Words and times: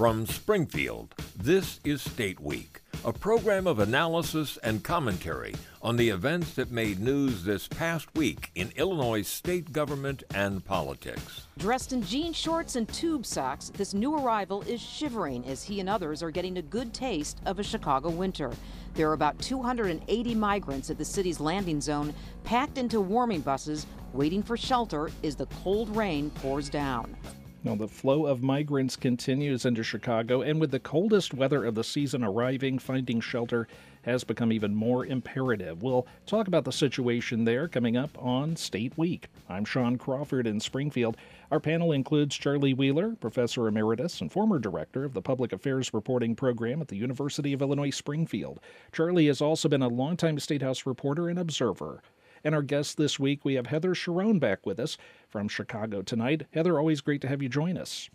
From 0.00 0.24
Springfield, 0.24 1.14
this 1.36 1.78
is 1.84 2.00
State 2.00 2.40
Week, 2.40 2.80
a 3.04 3.12
program 3.12 3.66
of 3.66 3.80
analysis 3.80 4.56
and 4.62 4.82
commentary 4.82 5.54
on 5.82 5.96
the 5.96 6.08
events 6.08 6.54
that 6.54 6.70
made 6.70 7.00
news 7.00 7.44
this 7.44 7.68
past 7.68 8.08
week 8.14 8.50
in 8.54 8.72
Illinois 8.76 9.20
state 9.20 9.74
government 9.74 10.22
and 10.34 10.64
politics. 10.64 11.48
Dressed 11.58 11.92
in 11.92 12.02
jean 12.02 12.32
shorts 12.32 12.76
and 12.76 12.88
tube 12.88 13.26
socks, 13.26 13.70
this 13.76 13.92
new 13.92 14.16
arrival 14.16 14.62
is 14.62 14.80
shivering 14.80 15.44
as 15.44 15.62
he 15.62 15.80
and 15.80 15.88
others 15.90 16.22
are 16.22 16.30
getting 16.30 16.56
a 16.56 16.62
good 16.62 16.94
taste 16.94 17.38
of 17.44 17.58
a 17.58 17.62
Chicago 17.62 18.08
winter. 18.08 18.50
There 18.94 19.10
are 19.10 19.12
about 19.12 19.38
280 19.40 20.34
migrants 20.34 20.88
at 20.88 20.96
the 20.96 21.04
city's 21.04 21.40
landing 21.40 21.82
zone, 21.82 22.14
packed 22.44 22.78
into 22.78 23.02
warming 23.02 23.42
buses, 23.42 23.84
waiting 24.14 24.42
for 24.42 24.56
shelter 24.56 25.10
as 25.22 25.36
the 25.36 25.44
cold 25.62 25.94
rain 25.94 26.30
pours 26.36 26.70
down. 26.70 27.14
Now, 27.62 27.74
the 27.74 27.88
flow 27.88 28.24
of 28.24 28.42
migrants 28.42 28.96
continues 28.96 29.66
into 29.66 29.82
Chicago, 29.82 30.40
and 30.40 30.58
with 30.58 30.70
the 30.70 30.80
coldest 30.80 31.34
weather 31.34 31.66
of 31.66 31.74
the 31.74 31.84
season 31.84 32.24
arriving, 32.24 32.78
finding 32.78 33.20
shelter 33.20 33.68
has 34.02 34.24
become 34.24 34.50
even 34.50 34.74
more 34.74 35.04
imperative. 35.04 35.82
We'll 35.82 36.06
talk 36.24 36.48
about 36.48 36.64
the 36.64 36.72
situation 36.72 37.44
there 37.44 37.68
coming 37.68 37.98
up 37.98 38.16
on 38.18 38.56
State 38.56 38.96
Week. 38.96 39.28
I'm 39.46 39.66
Sean 39.66 39.98
Crawford 39.98 40.46
in 40.46 40.58
Springfield. 40.58 41.18
Our 41.50 41.60
panel 41.60 41.92
includes 41.92 42.34
Charlie 42.34 42.72
Wheeler, 42.72 43.14
Professor 43.20 43.68
Emeritus 43.68 44.22
and 44.22 44.32
former 44.32 44.58
Director 44.58 45.04
of 45.04 45.12
the 45.12 45.20
Public 45.20 45.52
Affairs 45.52 45.92
Reporting 45.92 46.34
Program 46.34 46.80
at 46.80 46.88
the 46.88 46.96
University 46.96 47.52
of 47.52 47.60
Illinois 47.60 47.90
Springfield. 47.90 48.58
Charlie 48.90 49.26
has 49.26 49.42
also 49.42 49.68
been 49.68 49.82
a 49.82 49.88
longtime 49.88 50.38
State 50.38 50.62
House 50.62 50.86
reporter 50.86 51.28
and 51.28 51.38
observer. 51.38 52.00
And 52.44 52.54
our 52.54 52.62
guest 52.62 52.96
this 52.96 53.18
week, 53.18 53.44
we 53.44 53.54
have 53.54 53.66
Heather 53.66 53.94
Cherone 53.94 54.40
back 54.40 54.64
with 54.64 54.80
us 54.80 54.96
from 55.28 55.48
Chicago 55.48 56.02
tonight. 56.02 56.46
Heather, 56.52 56.78
always 56.78 57.00
great 57.00 57.20
to 57.22 57.28
have 57.28 57.42
you 57.42 57.48
join 57.48 57.76
us. 57.76 58.08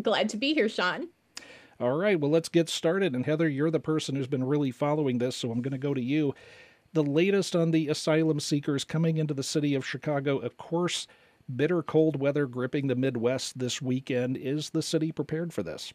Glad 0.00 0.28
to 0.30 0.36
be 0.36 0.54
here, 0.54 0.68
Sean. 0.68 1.08
All 1.80 1.96
right, 1.96 2.18
well, 2.18 2.30
let's 2.30 2.48
get 2.48 2.68
started. 2.68 3.14
And 3.14 3.24
Heather, 3.24 3.48
you're 3.48 3.70
the 3.70 3.80
person 3.80 4.16
who's 4.16 4.26
been 4.26 4.44
really 4.44 4.70
following 4.70 5.18
this, 5.18 5.36
so 5.36 5.50
I'm 5.50 5.62
going 5.62 5.72
to 5.72 5.78
go 5.78 5.94
to 5.94 6.02
you. 6.02 6.34
The 6.92 7.04
latest 7.04 7.54
on 7.54 7.70
the 7.70 7.88
asylum 7.88 8.40
seekers 8.40 8.84
coming 8.84 9.18
into 9.18 9.34
the 9.34 9.42
city 9.42 9.74
of 9.74 9.86
Chicago, 9.86 10.38
of 10.38 10.56
course, 10.56 11.06
bitter 11.54 11.82
cold 11.82 12.20
weather 12.20 12.46
gripping 12.46 12.86
the 12.86 12.94
Midwest 12.94 13.58
this 13.58 13.80
weekend. 13.82 14.36
Is 14.36 14.70
the 14.70 14.82
city 14.82 15.12
prepared 15.12 15.52
for 15.52 15.62
this? 15.62 15.92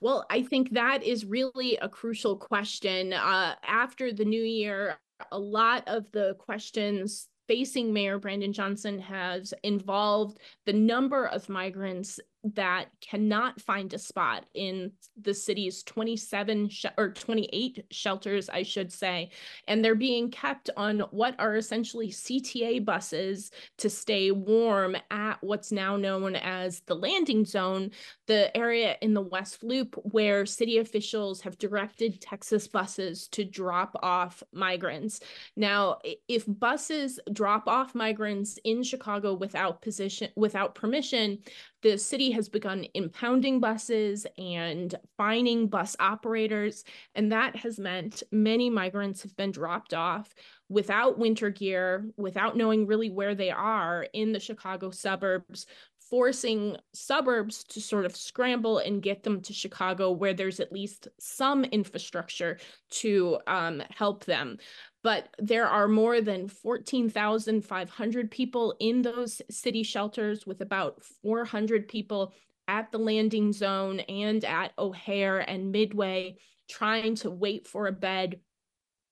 Well, 0.00 0.26
I 0.30 0.42
think 0.42 0.70
that 0.72 1.04
is 1.04 1.24
really 1.24 1.76
a 1.76 1.88
crucial 1.88 2.36
question. 2.36 3.12
Uh, 3.12 3.54
after 3.64 4.12
the 4.12 4.24
new 4.24 4.42
year, 4.42 4.96
a 5.30 5.38
lot 5.38 5.84
of 5.86 6.10
the 6.12 6.34
questions 6.38 7.28
facing 7.48 7.92
Mayor 7.92 8.18
Brandon 8.18 8.52
Johnson 8.52 8.98
has 8.98 9.52
involved 9.62 10.38
the 10.64 10.72
number 10.72 11.26
of 11.26 11.48
migrants 11.48 12.18
that 12.44 12.86
cannot 13.00 13.60
find 13.60 13.92
a 13.94 13.98
spot 13.98 14.44
in 14.54 14.92
the 15.20 15.32
city's 15.32 15.82
27 15.84 16.68
sh- 16.68 16.86
or 16.98 17.10
28 17.10 17.84
shelters, 17.90 18.48
I 18.48 18.64
should 18.64 18.92
say. 18.92 19.30
And 19.68 19.84
they're 19.84 19.94
being 19.94 20.30
kept 20.30 20.68
on 20.76 21.00
what 21.10 21.36
are 21.38 21.56
essentially 21.56 22.08
CTA 22.08 22.84
buses 22.84 23.52
to 23.78 23.88
stay 23.88 24.32
warm 24.32 24.96
at 25.10 25.36
what's 25.40 25.70
now 25.70 25.96
known 25.96 26.34
as 26.36 26.80
the 26.86 26.96
landing 26.96 27.44
zone, 27.44 27.90
the 28.26 28.54
area 28.56 28.96
in 29.02 29.14
the 29.14 29.20
West 29.20 29.62
Loop 29.62 29.94
where 30.02 30.44
city 30.44 30.78
officials 30.78 31.40
have 31.42 31.58
directed 31.58 32.20
Texas 32.20 32.66
buses 32.66 33.28
to 33.28 33.44
drop 33.44 33.96
off 34.02 34.42
migrants. 34.52 35.20
Now, 35.56 35.98
if 36.28 36.44
buses 36.48 37.20
drop 37.32 37.68
off 37.68 37.94
migrants 37.94 38.58
in 38.64 38.82
Chicago 38.82 39.34
without 39.34 39.80
position 39.80 40.30
without 40.34 40.74
permission, 40.74 41.38
the 41.82 41.98
city 41.98 42.30
has 42.30 42.48
begun 42.48 42.86
impounding 42.94 43.60
buses 43.60 44.26
and 44.38 44.94
fining 45.16 45.66
bus 45.66 45.96
operators, 45.98 46.84
and 47.14 47.32
that 47.32 47.56
has 47.56 47.78
meant 47.78 48.22
many 48.30 48.70
migrants 48.70 49.22
have 49.22 49.36
been 49.36 49.50
dropped 49.50 49.92
off 49.92 50.32
without 50.68 51.18
winter 51.18 51.50
gear, 51.50 52.06
without 52.16 52.56
knowing 52.56 52.86
really 52.86 53.10
where 53.10 53.34
they 53.34 53.50
are 53.50 54.06
in 54.12 54.32
the 54.32 54.40
Chicago 54.40 54.90
suburbs, 54.90 55.66
forcing 56.08 56.76
suburbs 56.92 57.64
to 57.64 57.80
sort 57.80 58.04
of 58.04 58.14
scramble 58.14 58.78
and 58.78 59.02
get 59.02 59.22
them 59.22 59.40
to 59.40 59.52
Chicago, 59.52 60.10
where 60.10 60.34
there's 60.34 60.60
at 60.60 60.72
least 60.72 61.08
some 61.18 61.64
infrastructure 61.64 62.58
to 62.90 63.38
um, 63.46 63.82
help 63.90 64.24
them 64.24 64.58
but 65.02 65.28
there 65.38 65.66
are 65.66 65.88
more 65.88 66.20
than 66.20 66.48
14,500 66.48 68.30
people 68.30 68.74
in 68.78 69.02
those 69.02 69.42
city 69.50 69.82
shelters, 69.82 70.46
with 70.46 70.60
about 70.60 71.02
400 71.22 71.88
people 71.88 72.32
at 72.68 72.92
the 72.92 72.98
landing 72.98 73.52
zone 73.52 74.00
and 74.00 74.44
at 74.44 74.72
O'Hare 74.78 75.40
and 75.40 75.72
Midway 75.72 76.36
trying 76.68 77.16
to 77.16 77.30
wait 77.30 77.66
for 77.66 77.86
a 77.86 77.92
bed 77.92 78.40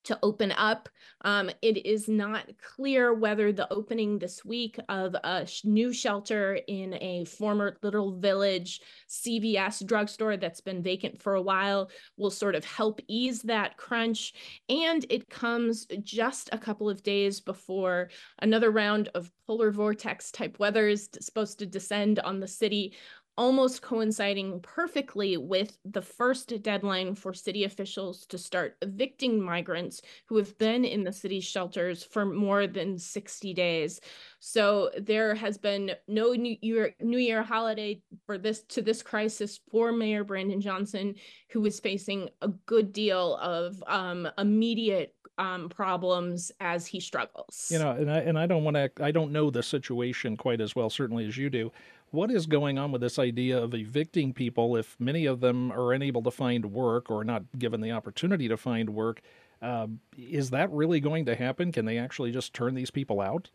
to 0.04 0.18
open 0.22 0.52
up. 0.52 0.88
Um, 1.22 1.50
it 1.62 1.86
is 1.86 2.08
not 2.08 2.46
clear 2.74 3.12
whether 3.12 3.52
the 3.52 3.70
opening 3.72 4.18
this 4.18 4.44
week 4.44 4.78
of 4.88 5.14
a 5.22 5.46
sh- 5.46 5.64
new 5.64 5.92
shelter 5.92 6.58
in 6.66 6.94
a 6.94 7.24
former 7.26 7.76
Little 7.82 8.18
Village 8.18 8.80
CVS 9.08 9.86
drugstore 9.86 10.36
that's 10.36 10.60
been 10.60 10.82
vacant 10.82 11.20
for 11.20 11.34
a 11.34 11.42
while 11.42 11.90
will 12.16 12.30
sort 12.30 12.54
of 12.54 12.64
help 12.64 13.00
ease 13.08 13.42
that 13.42 13.76
crunch. 13.76 14.32
And 14.68 15.04
it 15.10 15.28
comes 15.28 15.86
just 16.02 16.48
a 16.52 16.58
couple 16.58 16.88
of 16.88 17.02
days 17.02 17.40
before 17.40 18.10
another 18.40 18.70
round 18.70 19.10
of 19.14 19.30
polar 19.46 19.70
vortex 19.70 20.30
type 20.30 20.58
weather 20.58 20.88
is 20.88 21.08
supposed 21.20 21.58
to 21.58 21.66
descend 21.66 22.20
on 22.20 22.40
the 22.40 22.46
city 22.46 22.94
almost 23.40 23.80
coinciding 23.80 24.60
perfectly 24.60 25.38
with 25.38 25.78
the 25.86 26.02
first 26.02 26.52
deadline 26.62 27.14
for 27.14 27.32
city 27.32 27.64
officials 27.64 28.26
to 28.26 28.36
start 28.36 28.76
evicting 28.82 29.42
migrants 29.42 30.02
who 30.26 30.36
have 30.36 30.58
been 30.58 30.84
in 30.84 31.02
the 31.02 31.12
city's 31.12 31.42
shelters 31.42 32.04
for 32.04 32.26
more 32.26 32.66
than 32.66 32.98
60 32.98 33.54
days. 33.54 33.98
So 34.40 34.90
there 34.98 35.34
has 35.34 35.56
been 35.56 35.92
no 36.06 36.34
New 36.34 36.54
Year, 36.60 36.94
New 37.00 37.16
Year 37.16 37.42
holiday 37.42 38.02
for 38.26 38.36
this 38.36 38.60
to 38.64 38.82
this 38.82 39.02
crisis 39.02 39.58
for 39.70 39.90
Mayor 39.90 40.22
Brandon 40.22 40.60
Johnson, 40.60 41.14
who 41.50 41.64
is 41.64 41.80
facing 41.80 42.28
a 42.42 42.48
good 42.66 42.92
deal 42.92 43.36
of 43.36 43.82
um, 43.86 44.28
immediate 44.36 45.14
um, 45.40 45.70
problems 45.70 46.52
as 46.60 46.86
he 46.86 47.00
struggles. 47.00 47.68
You 47.70 47.78
know, 47.78 47.92
and 47.92 48.10
I 48.10 48.18
and 48.18 48.38
I 48.38 48.46
don't 48.46 48.62
want 48.62 48.76
to. 48.76 48.90
I 49.00 49.10
don't 49.10 49.32
know 49.32 49.50
the 49.50 49.62
situation 49.62 50.36
quite 50.36 50.60
as 50.60 50.76
well, 50.76 50.90
certainly 50.90 51.26
as 51.26 51.38
you 51.38 51.48
do. 51.48 51.72
What 52.10 52.30
is 52.30 52.46
going 52.46 52.76
on 52.76 52.90
with 52.90 53.00
this 53.00 53.18
idea 53.20 53.62
of 53.62 53.72
evicting 53.72 54.32
people 54.32 54.76
if 54.76 54.98
many 54.98 55.26
of 55.26 55.40
them 55.40 55.70
are 55.70 55.92
unable 55.92 56.22
to 56.22 56.30
find 56.30 56.72
work 56.72 57.08
or 57.10 57.22
not 57.22 57.44
given 57.56 57.80
the 57.80 57.92
opportunity 57.92 58.48
to 58.48 58.56
find 58.56 58.90
work? 58.90 59.20
Uh, 59.62 59.86
is 60.18 60.50
that 60.50 60.70
really 60.72 60.98
going 60.98 61.26
to 61.26 61.36
happen? 61.36 61.70
Can 61.70 61.84
they 61.84 61.98
actually 61.98 62.32
just 62.32 62.52
turn 62.52 62.74
these 62.74 62.90
people 62.90 63.20
out? 63.20 63.50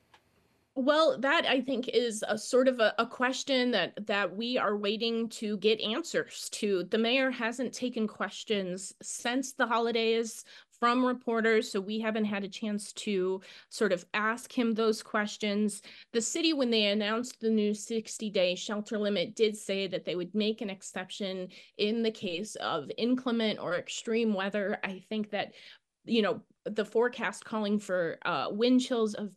Well, 0.78 1.18
that 1.20 1.46
I 1.46 1.62
think 1.62 1.88
is 1.88 2.24
a 2.28 2.38
sort 2.38 2.68
of 2.68 2.82
a, 2.82 2.94
a, 2.98 3.06
question 3.06 3.72
that 3.72 3.94
that 4.08 4.36
we 4.36 4.58
are 4.58 4.76
waiting 4.76 5.30
to 5.30 5.58
get 5.58 5.80
answers 5.80 6.50
to. 6.52 6.84
The 6.84 6.98
mayor 6.98 7.32
hasn't 7.32 7.74
taken 7.74 8.10
questions 8.10 8.94
since 9.02 9.54
the 9.54 9.68
holidays 9.68 10.44
from 10.80 11.06
reporters, 11.06 11.72
so 11.72 11.80
we 11.80 12.00
haven't 12.00 12.26
had 12.26 12.44
a 12.44 12.50
chance 12.50 12.94
to 12.94 13.42
sort 13.70 13.92
of 13.92 14.06
ask 14.14 14.52
him 14.52 14.74
those 14.74 15.02
questions. 15.04 15.82
The 16.14 16.22
city, 16.22 16.54
when 16.54 16.70
they 16.70 16.88
announced 16.88 17.40
the 17.40 17.50
new 17.50 17.74
60 17.74 18.30
day 18.30 18.56
shelter 18.56 18.98
limit, 18.98 19.36
did 19.36 19.56
say 19.56 19.88
that 19.88 20.06
they 20.06 20.16
would 20.16 20.34
make 20.36 20.62
an 20.62 20.70
exception 20.70 21.50
in 21.78 22.04
the 22.04 22.12
case 22.12 22.56
of 22.56 22.92
inclement 22.98 23.60
or 23.60 23.76
extreme 23.76 24.34
weather. 24.34 24.80
I 24.84 25.04
think 25.10 25.32
that 25.32 25.54
you 26.06 26.22
know 26.22 26.42
the 26.66 26.86
forecast 26.86 27.46
calling 27.46 27.78
for 27.80 28.18
uh, 28.26 28.48
wind 28.50 28.82
chills 28.82 29.14
of 29.14 29.32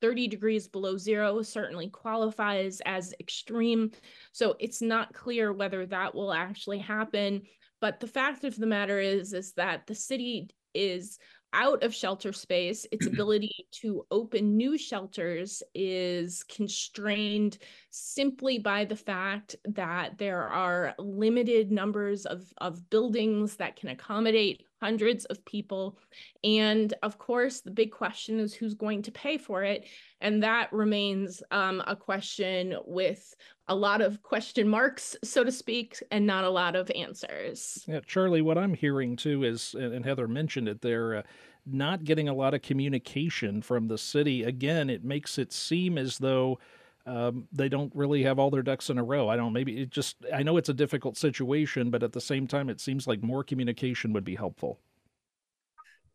30 0.00 0.28
degrees 0.28 0.66
below 0.66 0.96
zero 0.96 1.42
certainly 1.42 1.88
qualifies 1.88 2.80
as 2.84 3.14
extreme 3.20 3.90
so 4.32 4.56
it's 4.58 4.82
not 4.82 5.12
clear 5.12 5.52
whether 5.52 5.86
that 5.86 6.14
will 6.14 6.32
actually 6.32 6.78
happen 6.78 7.42
but 7.80 8.00
the 8.00 8.06
fact 8.06 8.44
of 8.44 8.56
the 8.56 8.66
matter 8.66 8.98
is 8.98 9.32
is 9.32 9.52
that 9.52 9.86
the 9.86 9.94
city 9.94 10.48
is 10.76 11.18
out 11.52 11.82
of 11.82 11.94
shelter 11.94 12.32
space, 12.32 12.86
its 12.92 13.06
ability 13.12 13.66
to 13.72 14.06
open 14.10 14.56
new 14.56 14.76
shelters 14.76 15.62
is 15.74 16.44
constrained 16.44 17.58
simply 17.90 18.58
by 18.58 18.84
the 18.84 18.96
fact 18.96 19.56
that 19.64 20.18
there 20.18 20.42
are 20.42 20.94
limited 20.98 21.72
numbers 21.72 22.26
of, 22.26 22.52
of 22.58 22.88
buildings 22.90 23.56
that 23.56 23.76
can 23.76 23.88
accommodate 23.88 24.62
hundreds 24.80 25.24
of 25.26 25.44
people. 25.44 25.98
And 26.44 26.92
of 27.02 27.18
course, 27.18 27.60
the 27.60 27.70
big 27.70 27.90
question 27.90 28.38
is 28.40 28.54
who's 28.54 28.74
going 28.74 29.02
to 29.02 29.10
pay 29.10 29.38
for 29.38 29.62
it. 29.62 29.86
And 30.20 30.42
that 30.42 30.72
remains 30.72 31.42
um, 31.50 31.82
a 31.86 31.96
question 31.96 32.76
with 32.84 33.34
a 33.68 33.74
lot 33.74 34.00
of 34.00 34.22
question 34.22 34.68
marks, 34.68 35.16
so 35.24 35.42
to 35.42 35.50
speak, 35.50 36.02
and 36.10 36.26
not 36.26 36.44
a 36.44 36.50
lot 36.50 36.76
of 36.76 36.90
answers. 36.94 37.84
Yeah, 37.88 38.00
Charlie, 38.06 38.42
what 38.42 38.58
I'm 38.58 38.74
hearing 38.74 39.16
too 39.16 39.44
is, 39.44 39.74
and 39.74 40.04
Heather 40.04 40.28
mentioned 40.28 40.68
it 40.68 40.82
there, 40.82 41.16
uh, 41.16 41.22
not 41.66 42.04
getting 42.04 42.28
a 42.28 42.34
lot 42.34 42.54
of 42.54 42.62
communication 42.62 43.60
from 43.60 43.88
the 43.88 43.98
city. 43.98 44.44
Again, 44.44 44.88
it 44.88 45.04
makes 45.04 45.36
it 45.36 45.52
seem 45.52 45.98
as 45.98 46.18
though 46.18 46.58
um, 47.06 47.46
they 47.52 47.68
don't 47.68 47.92
really 47.94 48.24
have 48.24 48.38
all 48.38 48.50
their 48.50 48.62
ducks 48.62 48.90
in 48.90 48.98
a 48.98 49.04
row. 49.04 49.28
I 49.28 49.36
don't. 49.36 49.52
Maybe 49.52 49.80
it 49.80 49.90
just. 49.90 50.16
I 50.34 50.42
know 50.42 50.56
it's 50.56 50.68
a 50.68 50.74
difficult 50.74 51.16
situation, 51.16 51.90
but 51.90 52.02
at 52.02 52.12
the 52.12 52.20
same 52.20 52.46
time, 52.48 52.68
it 52.68 52.80
seems 52.80 53.06
like 53.06 53.22
more 53.22 53.44
communication 53.44 54.12
would 54.12 54.24
be 54.24 54.34
helpful. 54.34 54.80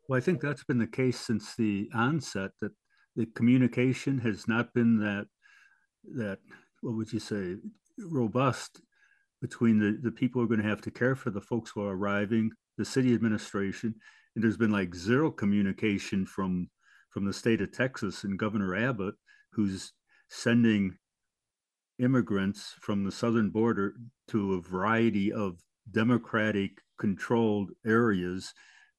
Well, 0.07 0.17
I 0.17 0.21
think 0.21 0.41
that's 0.41 0.65
been 0.65 0.79
the 0.79 0.87
case 0.87 1.19
since 1.19 1.55
the 1.55 1.89
onset. 1.93 2.51
That 2.59 2.73
the 3.15 3.25
communication 3.27 4.19
has 4.19 4.47
not 4.47 4.73
been 4.73 4.99
that 4.99 5.27
that 6.15 6.39
what 6.81 6.95
would 6.95 7.13
you 7.13 7.19
say 7.19 7.55
robust 7.97 8.81
between 9.41 9.79
the, 9.79 9.97
the 10.03 10.11
people 10.11 10.41
who 10.41 10.45
are 10.45 10.49
going 10.49 10.61
to 10.61 10.69
have 10.69 10.81
to 10.81 10.91
care 10.91 11.15
for 11.15 11.29
the 11.29 11.41
folks 11.41 11.71
who 11.71 11.83
are 11.83 11.95
arriving, 11.95 12.51
the 12.77 12.85
city 12.85 13.13
administration, 13.13 13.95
and 14.35 14.43
there's 14.43 14.57
been 14.57 14.71
like 14.71 14.93
zero 14.93 15.31
communication 15.31 16.25
from 16.25 16.69
from 17.11 17.25
the 17.25 17.33
state 17.33 17.61
of 17.61 17.71
Texas 17.71 18.25
and 18.25 18.37
Governor 18.37 18.75
Abbott, 18.75 19.15
who's 19.53 19.93
sending 20.31 20.95
immigrants 21.99 22.73
from 22.79 23.03
the 23.03 23.11
southern 23.11 23.49
border 23.49 23.93
to 24.29 24.53
a 24.53 24.61
variety 24.61 25.31
of 25.31 25.59
democratic 25.91 26.71
controlled 26.97 27.69
areas, 27.85 28.53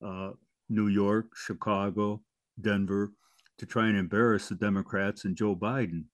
uh, 0.05 0.31
New 0.69 0.88
York, 0.88 1.26
Chicago, 1.34 2.20
Denver, 2.61 3.12
to 3.56 3.64
try 3.64 3.88
and 3.88 3.96
embarrass 3.96 4.49
the 4.50 4.55
Democrats 4.55 5.25
and 5.25 5.34
Joe 5.34 5.56
Biden. 5.56 6.05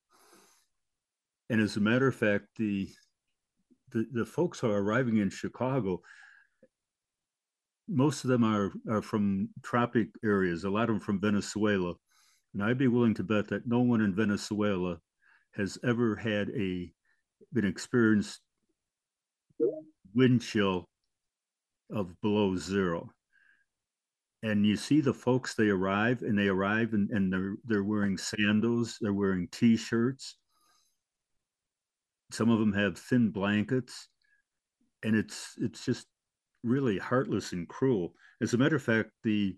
And 1.51 1.61
as 1.61 1.77
a 1.77 1.81
matter 1.81 2.07
of 2.07 2.15
fact, 2.15 2.47
the 2.57 2.89
the, 3.91 4.07
the 4.13 4.27
folks 4.27 4.61
who 4.61 4.71
are 4.71 4.83
arriving 4.83 5.17
in 5.17 5.31
Chicago, 5.31 6.03
most 7.89 8.23
of 8.23 8.29
them 8.29 8.45
are, 8.45 8.71
are 8.91 9.01
from 9.01 9.49
tropic 9.63 10.09
areas, 10.23 10.65
a 10.65 10.71
lot 10.71 10.83
of 10.83 10.89
them 10.89 11.01
from 11.01 11.19
Venezuela. 11.21 11.95
And 12.53 12.63
I'd 12.63 12.77
be 12.77 12.89
willing 12.89 13.15
to 13.15 13.25
bet 13.25 13.49
that 13.49 13.67
no 13.67 13.81
one 13.81 14.03
in 14.03 14.15
Venezuela 14.15 14.99
has 15.55 15.79
ever 15.85 16.17
had 16.17 16.51
a 16.51 16.93
been 17.53 17.65
experienced 17.65 18.41
wind 20.15 20.43
chill 20.43 20.89
of 21.91 22.21
below 22.21 22.57
zero. 22.57 23.11
And 24.43 24.65
you 24.65 24.77
see 24.77 25.01
the 25.01 25.15
folks, 25.15 25.55
they 25.55 25.69
arrive 25.69 26.23
and 26.23 26.39
they 26.39 26.49
arrive 26.49 26.93
and, 26.93 27.11
and 27.11 27.33
they're 27.33 27.57
they're 27.65 27.85
wearing 27.85 28.17
sandals, 28.17 28.99
they're 29.01 29.13
wearing 29.13 29.49
t-shirts. 29.51 30.37
Some 32.31 32.51
of 32.51 32.61
them 32.61 32.73
have 32.73 32.99
thin 32.99 33.31
blankets, 33.31 34.09
and 35.03 35.17
it's 35.17 35.55
it's 35.59 35.85
just 35.85 36.07
really 36.63 36.99
heartless 36.99 37.53
and 37.53 37.69
cruel. 37.69 38.15
As 38.41 38.55
a 38.55 38.59
matter 38.59 38.77
of 38.77 38.83
fact, 38.83 39.11
the 39.25 39.57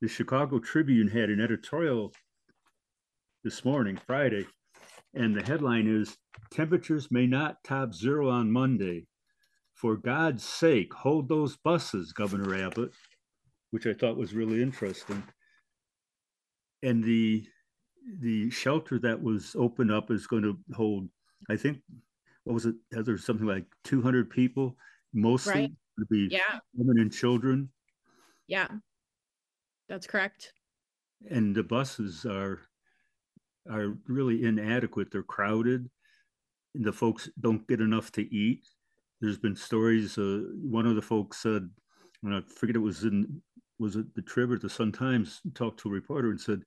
the 0.00 0.08
Chicago 0.08 0.58
Tribune 0.58 1.08
had 1.08 1.30
an 1.30 1.40
editorial 1.40 2.12
this 3.44 3.64
morning, 3.64 3.98
Friday, 4.06 4.46
and 5.14 5.34
the 5.34 5.42
headline 5.42 5.86
is 5.86 6.16
Temperatures 6.50 7.10
may 7.10 7.26
not 7.26 7.62
top 7.62 7.94
zero 7.94 8.28
on 8.28 8.50
Monday. 8.50 9.06
For 9.74 9.96
God's 9.96 10.44
sake, 10.44 10.92
hold 10.92 11.28
those 11.28 11.56
buses, 11.56 12.12
Governor 12.12 12.54
Abbott, 12.54 12.90
which 13.70 13.86
I 13.86 13.94
thought 13.94 14.16
was 14.16 14.34
really 14.34 14.60
interesting. 14.60 15.22
And 16.82 17.02
the 17.02 17.46
the 18.18 18.50
shelter 18.50 18.98
that 18.98 19.22
was 19.22 19.54
opened 19.56 19.92
up 19.92 20.10
is 20.10 20.26
going 20.26 20.42
to 20.42 20.58
hold, 20.74 21.08
I 21.48 21.56
think, 21.56 21.78
what 22.44 22.54
was 22.54 22.66
it? 22.66 22.74
There's 22.90 23.24
something 23.24 23.46
like 23.46 23.66
200 23.84 24.28
people, 24.28 24.76
mostly 25.12 25.52
right. 25.52 25.70
to 25.98 26.06
be 26.10 26.28
yeah. 26.30 26.58
women 26.74 27.00
and 27.00 27.12
children. 27.12 27.68
Yeah, 28.48 28.68
that's 29.88 30.06
correct. 30.06 30.52
And 31.30 31.54
the 31.54 31.62
buses 31.62 32.26
are 32.26 32.60
are 33.68 33.96
really 34.06 34.44
inadequate. 34.44 35.10
They're 35.10 35.22
crowded. 35.22 35.90
And 36.74 36.84
the 36.84 36.92
folks 36.92 37.28
don't 37.40 37.66
get 37.66 37.80
enough 37.80 38.12
to 38.12 38.22
eat. 38.34 38.62
There's 39.20 39.38
been 39.38 39.56
stories. 39.56 40.16
Uh, 40.16 40.42
one 40.62 40.86
of 40.86 40.94
the 40.94 41.02
folks 41.02 41.42
said, 41.42 41.68
and 42.22 42.34
I 42.34 42.40
forget 42.46 42.76
it 42.76 42.80
was 42.80 43.04
in 43.04 43.42
was 43.78 43.96
it 43.96 44.14
the 44.14 44.22
Trib 44.22 44.50
or 44.50 44.58
the 44.58 44.68
Sun 44.68 44.92
Times 44.92 45.40
talked 45.54 45.80
to 45.80 45.88
a 45.88 45.92
reporter 45.92 46.30
and 46.30 46.40
said, 46.40 46.62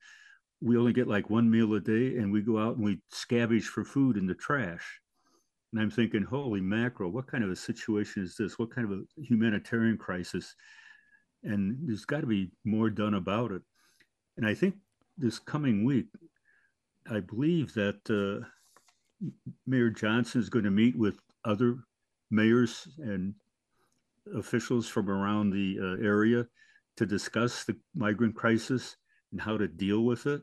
we 0.62 0.78
only 0.78 0.94
get 0.94 1.07
like 1.07 1.30
one 1.30 1.50
meal 1.50 1.74
a 1.75 1.80
day, 1.80 2.18
and 2.18 2.31
we 2.31 2.42
go 2.42 2.57
out 2.57 2.75
and 2.78 2.84
we 2.84 3.00
scavenge 3.13 3.66
for 3.66 3.84
food 3.84 4.18
in 4.18 4.25
the 4.25 4.34
trash. 4.34 5.00
And 5.72 5.81
I'm 5.81 5.92
thinking, 5.92 6.24
holy 6.24 6.62
mackerel, 6.62 7.12
what 7.12 7.28
kind 7.28 7.44
of 7.44 7.50
a 7.50 7.56
situation 7.56 8.24
is 8.24 8.36
this? 8.36 8.57
What 8.57 8.74
kind 8.74 8.92
of 8.92 9.00
a 9.00 9.22
humanitarian 9.22 9.98
crisis? 9.98 10.56
And 11.44 11.78
there's 11.81 12.06
got 12.06 12.22
to 12.22 12.28
be 12.28 12.51
more 12.63 12.90
done 12.90 13.16
about 13.16 13.51
it. 13.51 13.62
And 14.38 14.48
I 14.48 14.54
think 14.54 14.75
this 15.18 15.38
coming 15.38 15.84
week, 15.84 16.07
I 17.10 17.20
believe 17.20 17.74
that 17.74 18.00
uh, 18.10 18.46
Mayor 19.68 19.90
Johnson 19.90 20.42
is 20.42 20.50
going 20.50 20.66
to 20.66 20.72
meet 20.72 20.98
with 20.98 21.20
other 21.46 21.78
mayors 22.32 22.88
and 23.00 23.34
officials 24.36 24.88
from 24.88 25.10
around 25.10 25.52
the 25.52 25.78
uh, 25.80 26.04
area 26.04 26.48
to 26.98 27.06
discuss 27.06 27.64
the 27.64 27.76
migrant 27.96 28.36
crisis 28.36 28.96
and 29.32 29.42
how 29.42 29.58
to 29.58 29.68
deal 29.68 30.02
with 30.02 30.26
it. 30.28 30.42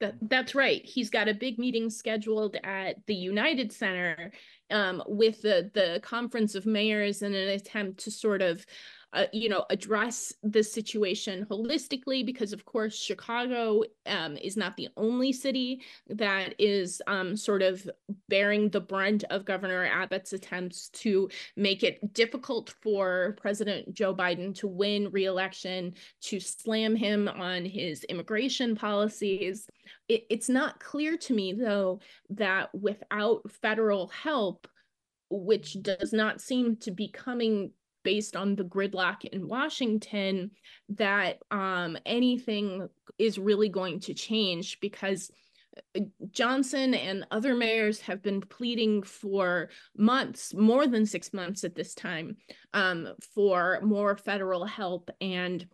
That, 0.00 0.14
that's 0.22 0.54
right. 0.54 0.84
He's 0.84 1.10
got 1.10 1.28
a 1.28 1.34
big 1.34 1.58
meeting 1.58 1.90
scheduled 1.90 2.56
at 2.62 3.04
the 3.06 3.14
United 3.14 3.72
Center 3.72 4.30
um, 4.70 5.02
with 5.08 5.42
the 5.42 5.72
the 5.74 5.98
conference 6.04 6.54
of 6.54 6.66
mayors 6.66 7.22
in 7.22 7.34
an 7.34 7.48
attempt 7.48 7.98
to 8.04 8.12
sort 8.12 8.40
of 8.40 8.64
uh, 9.14 9.24
you 9.32 9.48
know, 9.48 9.64
address 9.70 10.34
the 10.42 10.62
situation 10.62 11.46
holistically 11.50 12.24
because, 12.24 12.52
of 12.52 12.64
course, 12.66 12.94
Chicago 12.94 13.82
um, 14.04 14.36
is 14.36 14.56
not 14.56 14.76
the 14.76 14.88
only 14.98 15.32
city 15.32 15.80
that 16.08 16.54
is 16.58 17.00
um, 17.06 17.34
sort 17.34 17.62
of 17.62 17.88
bearing 18.28 18.68
the 18.68 18.80
brunt 18.80 19.24
of 19.30 19.46
Governor 19.46 19.86
Abbott's 19.86 20.34
attempts 20.34 20.90
to 20.90 21.30
make 21.56 21.82
it 21.82 22.12
difficult 22.12 22.74
for 22.82 23.34
President 23.40 23.94
Joe 23.94 24.14
Biden 24.14 24.54
to 24.56 24.68
win 24.68 25.10
reelection, 25.10 25.94
to 26.22 26.38
slam 26.38 26.94
him 26.94 27.28
on 27.28 27.64
his 27.64 28.04
immigration 28.04 28.76
policies. 28.76 29.68
It, 30.10 30.26
it's 30.28 30.50
not 30.50 30.80
clear 30.80 31.16
to 31.16 31.32
me, 31.32 31.54
though, 31.54 32.00
that 32.30 32.74
without 32.74 33.50
federal 33.50 34.08
help, 34.08 34.68
which 35.30 35.82
does 35.82 36.12
not 36.12 36.40
seem 36.40 36.76
to 36.76 36.90
be 36.90 37.08
coming 37.08 37.70
based 38.02 38.36
on 38.36 38.54
the 38.54 38.64
gridlock 38.64 39.24
in 39.24 39.48
Washington 39.48 40.50
that 40.90 41.38
um, 41.50 41.96
anything 42.06 42.88
is 43.18 43.38
really 43.38 43.68
going 43.68 44.00
to 44.00 44.14
change 44.14 44.80
because 44.80 45.30
uh, 45.96 46.00
Johnson 46.30 46.94
and 46.94 47.26
other 47.30 47.54
mayors 47.54 48.00
have 48.00 48.22
been 48.22 48.40
pleading 48.40 49.02
for 49.02 49.70
months, 49.96 50.54
more 50.54 50.86
than 50.86 51.06
six 51.06 51.32
months 51.32 51.64
at 51.64 51.74
this 51.74 51.94
time, 51.94 52.36
um, 52.72 53.08
for 53.34 53.80
more 53.82 54.16
federal 54.16 54.64
help. 54.64 55.10
And 55.20 55.66